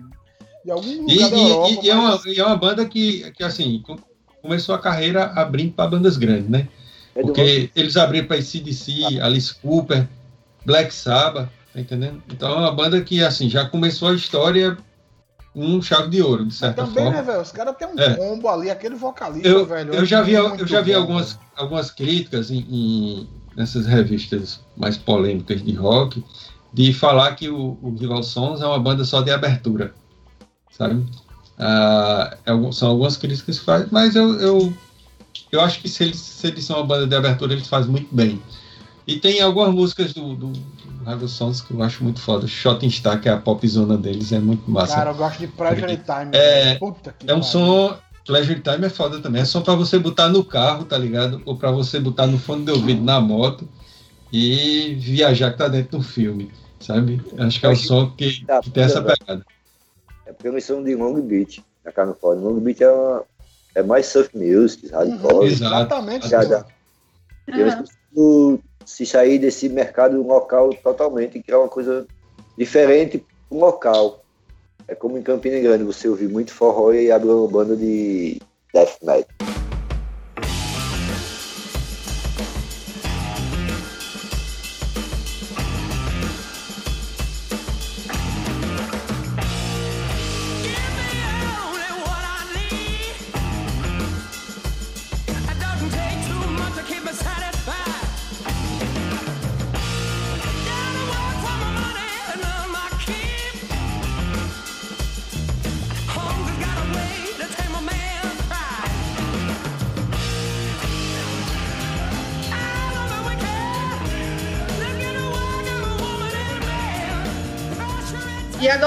[0.66, 1.70] de algum lugar E, da e- Europa.
[1.70, 3.98] e- e é, uma, mas- e é uma banda que, que assim, com-
[4.42, 6.68] começou a carreira abrindo para bandas grandes, né?
[7.16, 10.08] É do Porque eles abriram para CDC, Alice Cooper,
[10.66, 12.22] Black Sabbath, tá entendendo?
[12.30, 14.78] Então é uma banda que, assim, já começou a história
[15.56, 17.12] um chave de ouro, de certa Também, forma.
[17.12, 17.42] né, velho?
[17.42, 18.16] Os caras têm um É.
[18.16, 19.94] combo ali, aquele vocalista, Eu, velho.
[19.94, 21.40] eu é já vi, eu já vi bom, algumas, velho.
[21.56, 26.24] algumas críticas em, em- nessas revistas mais polêmicas de rock
[26.72, 29.94] de falar que o, o Rival Sons é uma banda só de abertura,
[30.72, 31.04] sabe?
[31.58, 34.74] Ah, é são algumas críticas que faz, mas eu, eu,
[35.52, 38.14] eu acho que se eles, se eles são uma banda de abertura, eles fazem muito
[38.16, 38.42] bem.
[39.10, 42.46] E tem algumas músicas do, do, do Rival Sons que eu acho muito foda.
[42.46, 44.98] Shot in Star, que é a pop zona deles, é muito massa.
[44.98, 46.30] Cara, eu gosto de Pleasure Time.
[46.32, 46.76] É-.
[46.76, 47.98] Puta que É um som.
[48.24, 49.42] Pleasure Time é foda também.
[49.42, 51.42] É som pra você botar no carro, tá ligado?
[51.44, 53.68] Ou pra você botar no fone de ouvido na moto
[54.32, 57.20] e viajar que tá dentro do filme, sabe?
[57.40, 59.44] Acho que é o som que, Tá, que tem essa pegada.
[60.28, 62.48] É porque eles são de Long Beach, na Califórnia.
[62.48, 63.24] Long Beach é, uma,
[63.74, 65.48] é mais surf music, hardcore.
[65.48, 65.76] Exato.
[65.76, 66.30] Exatamente.
[66.30, 66.68] Já, cara.
[68.90, 72.08] Se sair desse mercado local totalmente e criar uma coisa
[72.58, 74.26] diferente local.
[74.88, 78.42] É como em Campina Grande, você ouvir muito forró e abre uma banda de
[78.74, 79.69] death metal.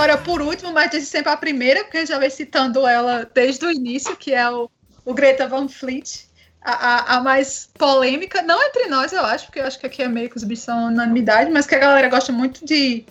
[0.03, 3.71] Agora, por último, mas desde sempre a primeira, porque já vem citando ela desde o
[3.71, 4.69] início, que é o,
[5.05, 6.27] o Greta Van Fleet.
[6.61, 10.03] A, a, a mais polêmica, não entre nós, eu acho, porque eu acho que aqui
[10.03, 13.05] é meio que os bichos são unanimidade, mas que a galera gosta muito de,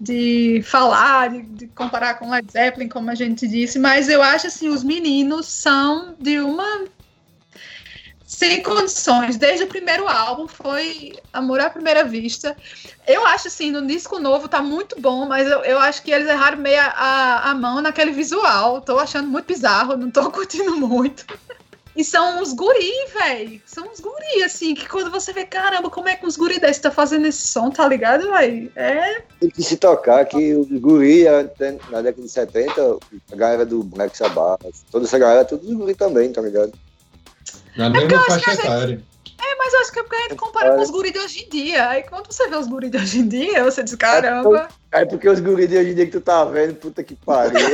[0.00, 4.46] de falar, de, de comparar com Led Zeppelin, como a gente disse, mas eu acho
[4.46, 6.84] assim, os meninos são de uma
[8.30, 9.36] sem condições.
[9.36, 12.56] Desde o primeiro álbum foi Amor à Primeira Vista.
[13.04, 16.28] Eu acho assim, no disco novo tá muito bom, mas eu, eu acho que eles
[16.28, 18.80] erraram meio a, a, mão naquele visual.
[18.80, 21.26] Tô achando muito bizarro, não tô curtindo muito.
[21.96, 23.60] E são uns guri, velho.
[23.66, 26.80] São uns guri, assim, que quando você vê, caramba, como é que uns guri desses
[26.80, 28.70] tá fazendo esse som, tá ligado, velho?
[28.76, 29.22] É.
[29.40, 32.98] Tem que se tocar que os guri, na década de 70,
[33.32, 36.72] a galera do Black Sabbath, toda essa galera, todos os guri também, tá ligado?
[37.76, 39.02] Na mesma acho que faixa gente- etária.
[39.42, 41.44] É, mas eu acho que é porque a gente compara com os guri de hoje
[41.44, 41.88] em dia.
[41.88, 44.68] Aí quando você vê os guri de hoje em dia, você diz, caramba.
[44.92, 47.58] É porque os guri de hoje em dia que tu tá vendo, puta que pariu.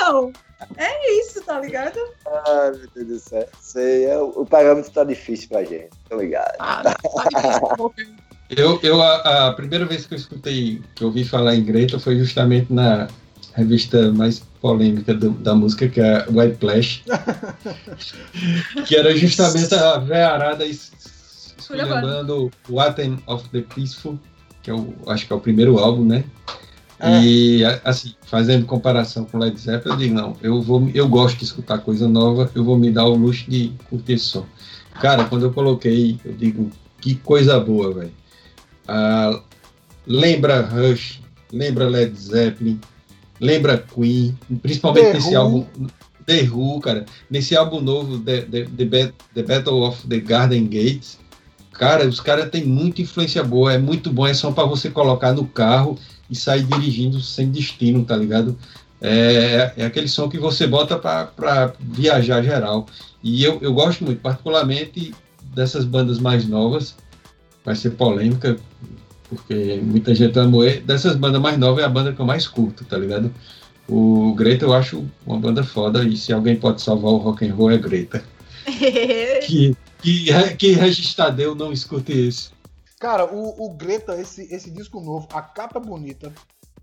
[0.00, 0.32] Não!
[0.76, 1.98] É isso, tá ligado?
[2.26, 3.48] Ai, meu Deus do céu.
[3.60, 6.54] Sei, é, o, o parâmetro tá difícil pra gente, tá ligado?
[6.58, 7.94] Ah, não, tá difícil.
[8.50, 11.98] Eu, eu a, a primeira vez que eu escutei, que eu ouvi falar em Greta
[11.98, 13.08] foi justamente na
[13.54, 17.02] revista mais polêmica do- da música, que é a White Flash,
[18.86, 20.92] que era justamente a vearada es-
[21.58, 22.76] esculhambando o
[23.32, 24.18] of the Peaceful,
[24.62, 26.24] que eu acho que é o primeiro álbum, né?
[26.98, 27.20] É.
[27.22, 31.44] E assim, fazendo comparação com Led Zeppelin, eu digo, não, eu vou, eu gosto de
[31.44, 34.46] escutar coisa nova, eu vou me dar o luxo de curtir som.
[35.00, 38.12] Cara, quando eu coloquei, eu digo, que coisa boa, velho.
[38.86, 39.40] Ah,
[40.06, 41.20] lembra Rush,
[41.52, 42.80] lembra Led Zeppelin,
[43.40, 45.36] lembra Queen, principalmente The nesse Who.
[45.38, 45.66] álbum
[46.26, 50.64] The Who, cara, nesse álbum novo The, The, The, Ba- The Battle of the Garden
[50.66, 51.18] Gates,
[51.72, 55.32] cara, os caras têm muita influência boa, é muito bom, é só para você colocar
[55.32, 55.98] no carro
[56.30, 58.56] e sair dirigindo sem destino, tá ligado?
[59.00, 62.86] É, é aquele som que você bota para viajar geral.
[63.22, 65.12] E eu, eu gosto muito, particularmente
[65.54, 66.96] dessas bandas mais novas,
[67.64, 68.56] vai ser polêmica,
[69.34, 70.80] porque muita gente vai morrer.
[70.82, 73.32] Dessas bandas mais novas é a banda que eu mais curto, tá ligado?
[73.88, 77.54] O Greta eu acho uma banda foda e se alguém pode salvar o rock and
[77.54, 78.24] roll é Greta.
[79.46, 82.52] Que, que, que Regis Tadeu não escute isso.
[82.98, 86.32] Cara, o, o Greta, esse, esse disco novo, a capa bonita,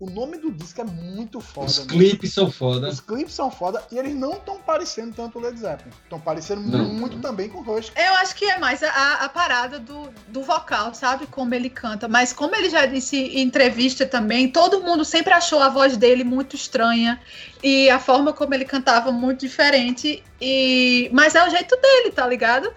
[0.02, 1.68] o nome do disco é muito foda.
[1.68, 2.88] Os clipes são foda.
[2.88, 5.92] Os clipes são foda e eles não estão parecendo tanto o Led Zeppelin.
[6.02, 6.86] Estão parecendo Não.
[6.86, 7.92] muito também com o Rush.
[7.94, 11.28] Eu acho que é mais a, a parada do, do vocal, sabe?
[11.28, 12.08] Como ele canta.
[12.08, 16.24] Mas como ele já disse em entrevista também, todo mundo sempre achou a voz dele
[16.24, 17.20] muito estranha.
[17.62, 20.20] E a forma como ele cantava muito diferente.
[20.40, 21.08] E...
[21.12, 22.72] Mas é o jeito dele, tá ligado?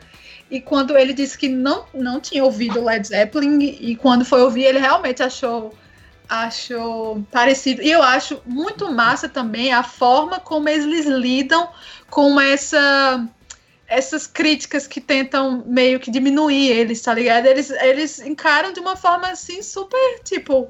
[0.52, 4.44] E quando ele disse que não, não tinha ouvido Led Zeppelin, e e quando foi
[4.44, 5.74] ouvir, ele realmente achou
[6.30, 7.82] achou parecido.
[7.82, 11.70] E eu acho muito massa também a forma como eles lidam
[12.10, 13.28] com essa
[13.88, 17.46] essas críticas que tentam meio que diminuir eles, tá ligado?
[17.46, 20.68] Eles, eles encaram de uma forma assim super tipo.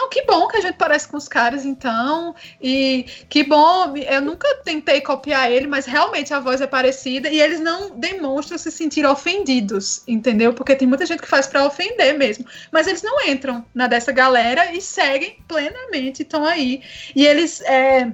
[0.00, 2.34] Não, que bom que a gente parece com os caras, então.
[2.58, 7.38] E que bom, eu nunca tentei copiar ele, mas realmente a voz é parecida e
[7.38, 10.54] eles não demonstram se sentir ofendidos, entendeu?
[10.54, 12.46] Porque tem muita gente que faz pra ofender mesmo.
[12.72, 16.82] Mas eles não entram na dessa galera e seguem plenamente, estão aí.
[17.14, 18.10] E eles, é,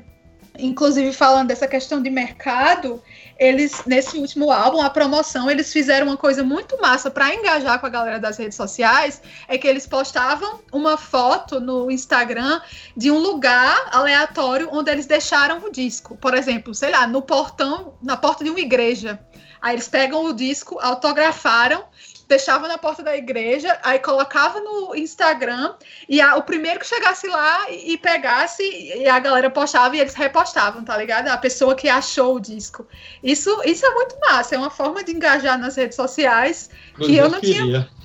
[0.58, 3.00] inclusive, falando dessa questão de mercado,
[3.38, 7.86] eles, nesse último álbum, a promoção, eles fizeram uma coisa muito massa para engajar com
[7.86, 12.60] a galera das redes sociais, é que eles postavam uma foto no Instagram
[12.96, 16.16] de um lugar aleatório onde eles deixaram o disco.
[16.16, 19.20] Por exemplo, sei lá, no portão, na porta de uma igreja.
[19.60, 21.84] Aí eles pegam o disco, autografaram,
[22.28, 25.74] deixavam na porta da igreja, aí colocava no Instagram
[26.08, 30.00] e a- o primeiro que chegasse lá e, e pegasse, e a galera postava e
[30.00, 31.28] eles repostavam, tá ligado?
[31.28, 32.86] A pessoa que achou o disco.
[33.22, 36.68] Isso, isso é muito massa, é uma forma de engajar nas redes sociais.
[36.94, 37.96] Inclusive, eu não tinha- queria.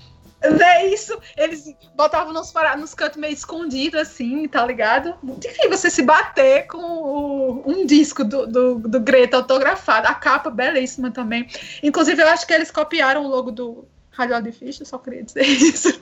[0.44, 5.14] É isso, eles botavam nos, para- nos cantos meio escondidos, assim, tá ligado?
[5.38, 10.50] Difícil você se bater com o- um disco do, do, do Greta autografado, a capa
[10.50, 11.48] belíssima também.
[11.84, 15.42] Inclusive, eu acho que eles copiaram o logo do Rádio de Ficha, só queria dizer
[15.48, 16.00] isso.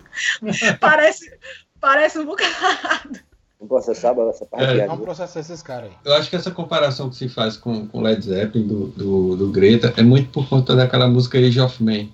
[0.80, 1.32] parece,
[1.80, 3.20] parece um bocado.
[3.60, 5.06] Não processava essa parte É, Não água.
[5.06, 5.96] processar esses caras aí.
[6.06, 9.48] Eu acho que essa comparação que se faz com com Led Zeppelin, do, do, do
[9.50, 12.08] Greta, é muito por conta daquela música Age of Man.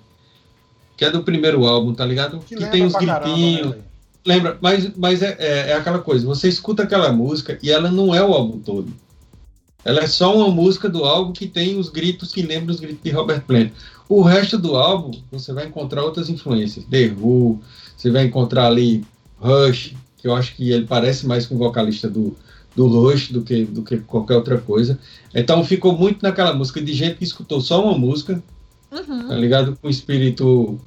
[0.96, 2.40] Que é do primeiro álbum, tá ligado?
[2.40, 3.70] Que, lembra tem caramba, gritinhos.
[3.76, 3.82] né?
[4.24, 8.12] Lembra, mas, mas é, é, é aquela coisa, você escuta aquela música e ela não
[8.12, 8.92] é o álbum todo.
[9.84, 13.04] Ela é só uma música do álbum que tem os gritos que lembram os gritos
[13.04, 13.70] de Robert Plant.
[14.08, 16.84] O resto do álbum, você vai encontrar outras influências.
[16.86, 17.60] The Who,
[17.96, 19.04] você vai encontrar ali
[19.38, 22.36] Rush, que eu acho que ele parece mais com o vocalista do,
[22.74, 24.98] do Rush do que, do que qualquer outra coisa.
[25.34, 28.42] Então ficou muito naquela música de gente que escutou só uma música,
[28.92, 29.28] Uhum.
[29.28, 29.76] tá ligado?
[29.82, 30.78] Com o espírito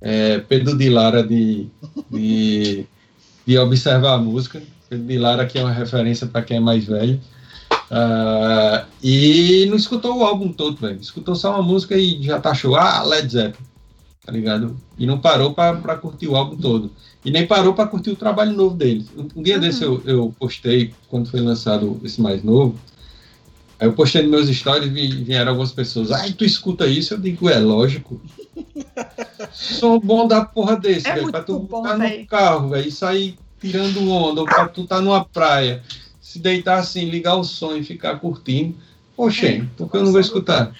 [0.00, 1.66] é, Pedro de Lara de,
[2.10, 2.86] de,
[3.46, 4.62] de observar a música.
[4.88, 7.20] Pedro de Lara que é uma referência para quem é mais velho.
[7.94, 10.98] Ah, e não escutou o álbum todo, velho.
[10.98, 12.74] Escutou só uma música e já tá show.
[12.74, 13.66] Ah, Led Zeppelin.
[14.24, 14.76] Tá ligado?
[14.96, 16.90] E não parou para curtir o álbum todo.
[17.24, 19.08] E nem parou para curtir o trabalho novo deles.
[19.16, 19.60] Um, dia Uhum.
[19.60, 22.74] desse eu, eu postei, quando foi lançado esse mais novo,
[23.80, 26.12] Aí eu postei nos meus stories e vi- vieram algumas pessoas.
[26.12, 27.14] Ai, tu escuta isso?
[27.14, 28.20] Eu digo, é lógico.
[29.52, 31.32] Som bom da porra desse, É velho.
[31.32, 32.20] Pra tu bom, tá velho.
[32.20, 35.82] no carro, velho, e sair tirando onda, ou pra tu tá numa praia,
[36.32, 38.74] se deitar assim, ligar o som e ficar curtindo.
[39.14, 39.62] Poxa, É.
[39.76, 40.72] por que eu não vou escutar?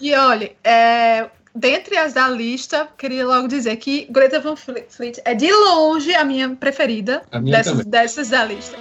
[0.00, 5.34] E olha, é, dentre as da lista, queria logo dizer que Greta Van Fleet é
[5.34, 8.76] de longe a minha preferida A minha dessas, dessas da lista.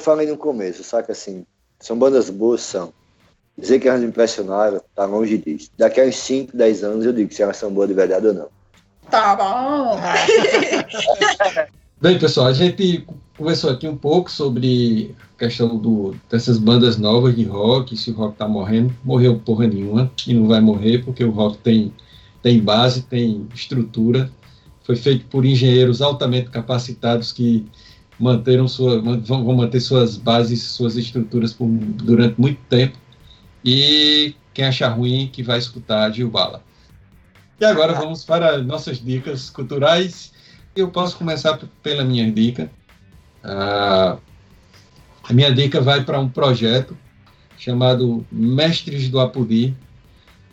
[0.00, 1.46] Falei no começo, saca assim,
[1.78, 2.92] são bandas boas, são.
[3.56, 5.70] Dizer que elas me impressionaram, tá longe disso.
[5.76, 8.34] Daqui a uns 5, 10 anos eu digo se elas são boas de verdade ou
[8.34, 8.48] não.
[9.10, 10.00] Tá bom.
[12.00, 17.36] Bem, pessoal, a gente conversou aqui um pouco sobre a questão do, dessas bandas novas
[17.36, 18.94] de rock, se o rock tá morrendo.
[19.04, 21.92] Morreu porra nenhuma e não vai morrer, porque o rock tem,
[22.42, 24.30] tem base, tem estrutura.
[24.84, 27.66] Foi feito por engenheiros altamente capacitados que
[28.20, 32.98] manteram sua, vão, manter suas bases, suas estruturas por, durante muito tempo.
[33.64, 36.62] E quem achar ruim, que vai escutar Gil Bala.
[37.58, 40.32] E agora vamos para nossas dicas culturais.
[40.76, 42.70] eu posso começar pela minha dica.
[43.42, 44.18] Ah,
[45.28, 46.96] a minha dica vai para um projeto
[47.56, 49.76] chamado Mestres do Apudi,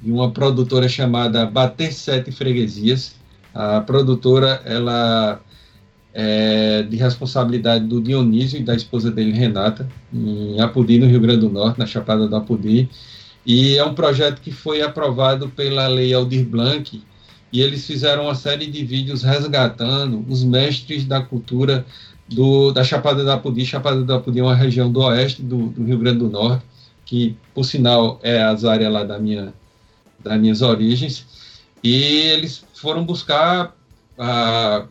[0.01, 3.15] de uma produtora chamada Bater Sete Freguesias.
[3.53, 5.41] A produtora ela
[6.20, 11.41] é de responsabilidade do Dionísio e da esposa dele, Renata, em Apudi, no Rio Grande
[11.41, 12.89] do Norte, na Chapada do Apudi.
[13.45, 17.03] E é um projeto que foi aprovado pela Lei Aldir Blanc,
[17.53, 21.86] e eles fizeram uma série de vídeos resgatando os mestres da cultura
[22.28, 23.63] do, da Chapada da Apudi.
[23.63, 26.65] Chapada da Apudi é uma região do oeste do, do Rio Grande do Norte,
[27.05, 29.53] que, por sinal, é as áreas lá da minha,
[30.24, 31.28] das minhas origens.
[31.84, 33.76] E eles foram buscar
[34.18, 34.88] ah,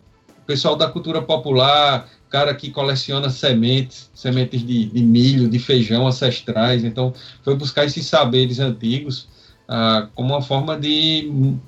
[0.46, 6.84] pessoal da cultura popular, cara que coleciona sementes, sementes de, de milho, de feijão ancestrais.
[6.84, 9.28] Então, foi buscar esses saberes antigos
[9.68, 11.58] ah, como uma forma de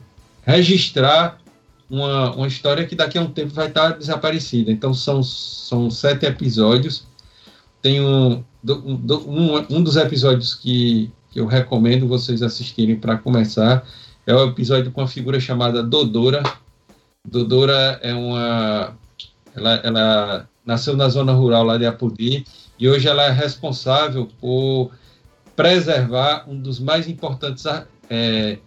[0.43, 1.39] registrar
[1.91, 4.71] uma, uma história que daqui a um tempo vai estar desaparecida.
[4.71, 7.07] Então, são, são sete episódios.
[7.81, 13.85] Tem um, um, um dos episódios que, que eu recomendo vocês assistirem para começar
[14.29, 16.43] é o episódio com a figura chamada Dodora.
[17.29, 18.97] Dodora é uma.
[19.55, 22.45] Ela, ela nasceu na zona rural lá de Apudi
[22.79, 24.93] e hoje ela é responsável por
[25.57, 27.65] preservar um dos mais importantes
[28.09, 28.59] é,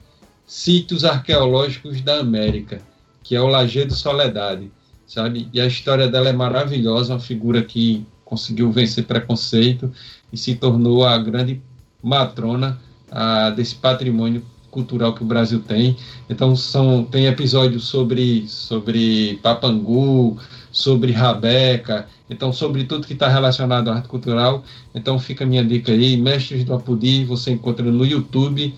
[0.46, 2.82] sítios arqueológicos da América,
[3.24, 4.70] que é o Lajeado Soledade,
[5.08, 5.48] sabe?
[5.54, 9.92] E a história dela é maravilhosa, uma figura que conseguiu vencer preconceito
[10.32, 11.62] e se tornou a grande
[12.04, 15.96] matrona ah, desse patrimônio cultural que o Brasil tem.
[16.30, 20.38] Então são tem episódios sobre sobre Papangu,
[20.72, 24.64] sobre Rabeca, então sobre tudo que está relacionado à arte cultural.
[24.96, 28.74] Então fica a minha dica aí, Mestres do Apudi, você encontra no YouTube,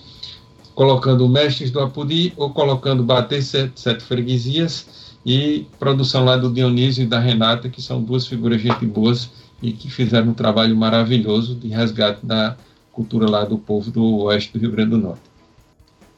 [0.76, 7.04] colocando Mestres do Apudi ou colocando Bater Sete, Sete Freguesias e produção lá do Dionísio
[7.04, 9.30] e da Renata, que são duas figuras gente boas
[9.62, 12.58] e que fizeram um trabalho maravilhoso de resgate da
[12.92, 15.33] cultura lá do povo do oeste do Rio Grande do Norte.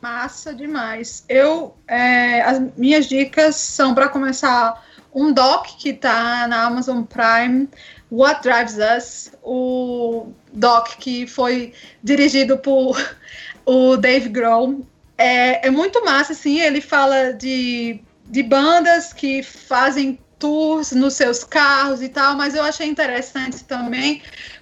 [0.06, 1.26] Massa demais.
[1.28, 7.68] Eu, é, as minhas dicas são para começar um doc que tá na Amazon Prime,
[8.12, 12.96] What Drives Us, o doc que foi dirigido por
[13.66, 14.86] o Dave Grohl.
[15.18, 21.44] É, é muito massa, assim, ele fala de, de bandas que fazem tours nos seus
[21.44, 24.22] carros e tal, mas eu achei interessante também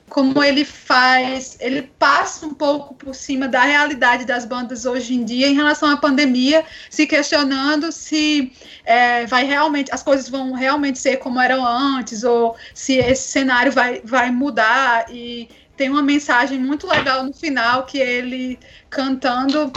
[0.10, 5.24] como ele faz, ele passa um pouco por cima da realidade das bandas hoje em
[5.24, 8.52] dia em relação à pandemia, se questionando se
[8.86, 13.72] é, vai realmente, as coisas vão realmente ser como eram antes, ou se esse cenário
[13.72, 15.06] vai, vai mudar.
[15.10, 19.72] E tem uma mensagem muito legal no final que ele cantando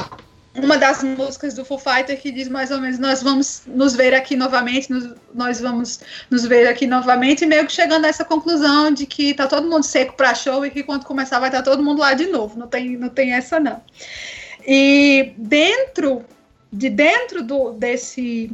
[0.63, 4.15] uma das músicas do Foo Fighter que diz mais ou menos nós vamos nos ver
[4.15, 6.01] aqui novamente, nos, nós vamos
[6.31, 9.69] nos ver aqui novamente, e meio que chegando a essa conclusão de que tá todo
[9.69, 12.27] mundo seco para show e que quando começar vai estar tá todo mundo lá de
[12.27, 13.83] novo, não tem, não tem essa não.
[14.67, 16.25] E dentro
[16.73, 18.51] de dentro do, desse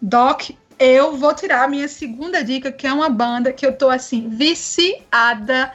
[0.00, 3.88] doc, eu vou tirar a minha segunda dica, que é uma banda que eu tô
[3.88, 5.72] assim viciada,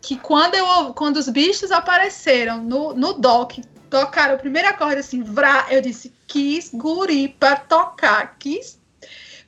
[0.00, 3.58] que quando eu quando os bichos apareceram no, no doc,
[3.90, 8.78] tocaram o primeiro acorde assim, vrá, eu disse, quis guri pra tocar, quis.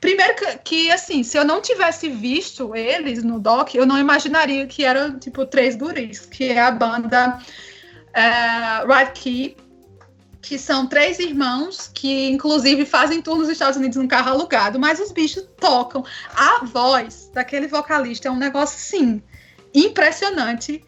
[0.01, 4.67] Primeiro que, que, assim, se eu não tivesse visto eles no doc, eu não imaginaria
[4.67, 7.41] que eram, tipo, três guris, que é a banda
[8.09, 9.57] uh, Key,
[10.41, 15.01] que são três irmãos que, inclusive, fazem tour nos Estados Unidos num carro alugado, mas
[15.01, 16.05] os bichos tocam.
[16.35, 19.21] A voz daquele vocalista é um negócio, sim,
[19.75, 20.83] impressionante.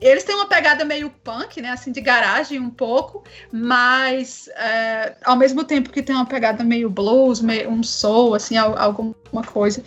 [0.00, 1.70] Eles têm uma pegada meio punk, né?
[1.70, 6.90] Assim, de garagem um pouco, mas é, ao mesmo tempo que tem uma pegada meio
[6.90, 9.14] blues, meio, um soul, assim, alguma
[9.46, 9.82] coisa.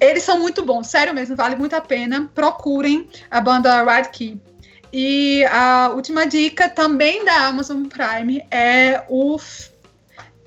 [0.00, 2.30] Eles são muito bons, sério mesmo, vale muito a pena.
[2.34, 4.40] Procurem a banda Ride Key.
[4.92, 9.36] E a última dica também da Amazon Prime é o.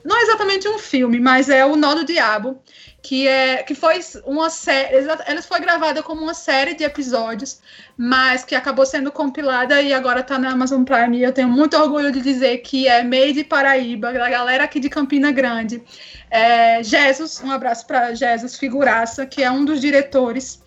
[0.08, 2.62] Não é exatamente um filme, mas é o Nó do Diabo,
[3.04, 4.96] que, é, que foi uma série.
[5.26, 7.60] Ela foi gravada como uma série de episódios,
[7.98, 11.18] mas que acabou sendo compilada e agora está na Amazon Prime.
[11.18, 14.90] E eu tenho muito orgulho de dizer que é Made Paraíba, da galera aqui de
[14.90, 15.84] Campina Grande.
[16.32, 20.64] É, Jesus, um abraço para Jesus Figuraça, que é um dos diretores.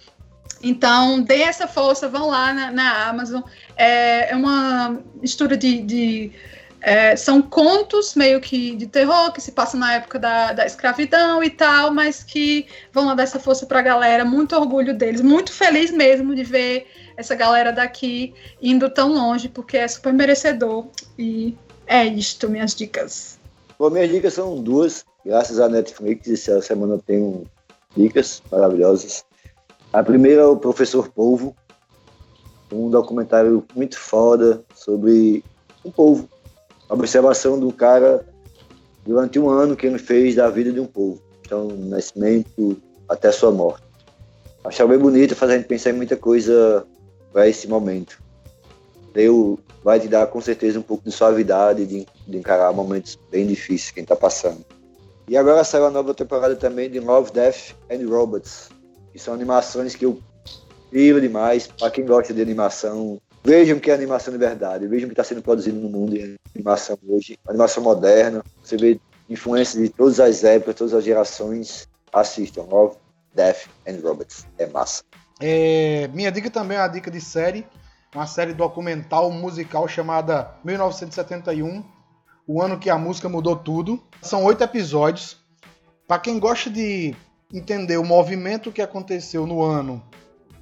[0.63, 3.41] Então, dê essa força, vão lá na, na Amazon.
[3.75, 5.81] É, é uma mistura de.
[5.81, 6.33] de
[6.81, 11.43] é, são contos meio que de terror que se passam na época da, da escravidão
[11.43, 14.25] e tal, mas que vão lá dar essa força pra galera.
[14.25, 16.87] Muito orgulho deles, muito feliz mesmo de ver
[17.17, 20.87] essa galera daqui indo tão longe, porque é super merecedor.
[21.19, 23.39] E é isto, minhas dicas.
[23.79, 25.05] Bom, minhas dicas são duas.
[25.25, 27.45] Graças à Netflix, essa semana tem um,
[27.95, 29.25] dicas maravilhosas.
[29.93, 31.55] A primeira é o Professor Polvo,
[32.73, 35.45] um documentário muito foda sobre
[35.85, 36.29] o povo.
[36.91, 38.27] Observação do cara
[39.05, 41.23] durante um ano que ele fez da vida de um povo.
[41.47, 42.77] Então, nascimento
[43.09, 43.83] até sua morte.
[44.65, 46.87] Achava bem bonito, faz a gente pensar em muita coisa
[47.33, 48.23] para esse momento.
[49.15, 53.47] Deu, vai te dar com certeza um pouco de suavidade de, de encarar momentos bem
[53.47, 54.65] difíceis que a gente tá passando.
[55.29, 58.69] E agora saiu a nova temporada também de Love, Death and Robots,
[59.13, 60.19] que são animações que eu
[60.91, 61.67] piro demais.
[61.67, 65.43] Para quem gosta de animação, vejam que é animação de verdade, vejam que está sendo
[65.43, 68.45] produzido no mundo em animação hoje, animação moderna.
[68.63, 71.89] Você vê influências de todas as épocas, todas as gerações.
[72.13, 72.97] Assistam Love,
[73.35, 74.47] Death and Robots.
[74.59, 75.05] É massa.
[75.41, 77.67] É, minha dica também é uma dica de série,
[78.15, 81.85] uma série documental musical chamada 1971,
[82.47, 84.03] o ano que a música mudou tudo.
[84.21, 85.39] São oito episódios.
[86.07, 87.15] Para quem gosta de
[87.53, 90.03] entender o movimento que aconteceu no ano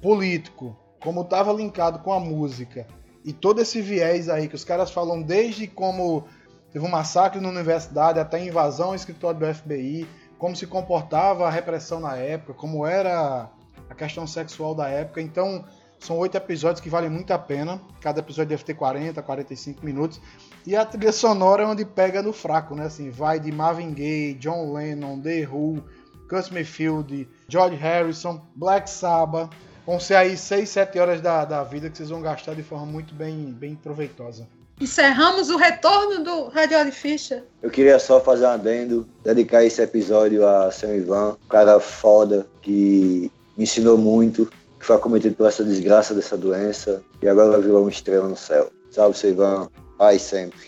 [0.01, 2.85] político, como estava linkado com a música
[3.23, 6.25] e todo esse viés aí que os caras falam desde como
[6.71, 10.07] teve um massacre na universidade até invasão ao escritório do FBI,
[10.37, 13.49] como se comportava a repressão na época, como era
[13.89, 15.21] a questão sexual da época.
[15.21, 15.65] Então,
[15.99, 17.81] são oito episódios que valem muito a pena.
[17.99, 20.21] Cada episódio deve ter 40, 45 minutos.
[20.65, 22.85] E a trilha sonora é onde pega no fraco, né?
[22.85, 25.83] Assim, vai de Marvin Gaye, John Lennon, The Who,
[26.29, 29.49] Gus Mayfield, George Harrison, Black Sabbath.
[29.89, 32.85] Vão ser aí 6, 7 horas da, da vida que vocês vão gastar de forma
[32.85, 34.47] muito bem, bem proveitosa.
[34.79, 37.43] Encerramos o retorno do Radio Ficha.
[37.59, 42.45] Eu queria só fazer um adendo, dedicar esse episódio a São Ivan, um cara foda
[42.61, 44.45] que me ensinou muito,
[44.79, 48.71] que foi acometido por essa desgraça dessa doença e agora virou uma estrela no céu.
[48.91, 49.69] Salve, São Ivan.
[49.97, 50.67] Paz sempre.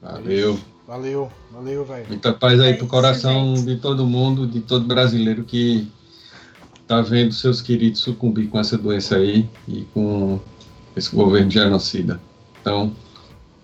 [0.00, 0.58] Valeu.
[0.84, 2.08] Valeu, valeu, velho.
[2.08, 3.66] Muita paz aí É pro coração gente.
[3.66, 5.88] de todo mundo, de todo brasileiro que
[6.86, 10.38] tá vendo seus queridos sucumbir com essa doença aí e com
[10.96, 12.20] esse governo genocida.
[12.60, 12.92] Então,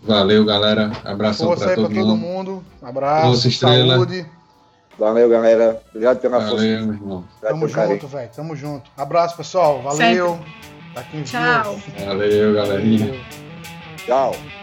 [0.02, 0.90] valeu, galera.
[1.04, 2.64] Abração para todo, todo mundo.
[2.82, 3.94] Abraço, Força, estrela.
[3.94, 4.26] saúde.
[4.98, 5.80] Valeu, galera.
[5.90, 6.64] Obrigado pela Valeu, força.
[6.64, 7.24] meu irmão.
[7.42, 8.30] Obrigado Tamo junto, velho.
[8.34, 8.90] Tamo junto.
[8.96, 9.80] Abraço, pessoal.
[9.82, 10.40] Valeu.
[11.24, 11.78] Tchau.
[12.04, 13.06] Valeu, galerinha.
[13.06, 13.20] Valeu.
[14.04, 14.57] Tchau.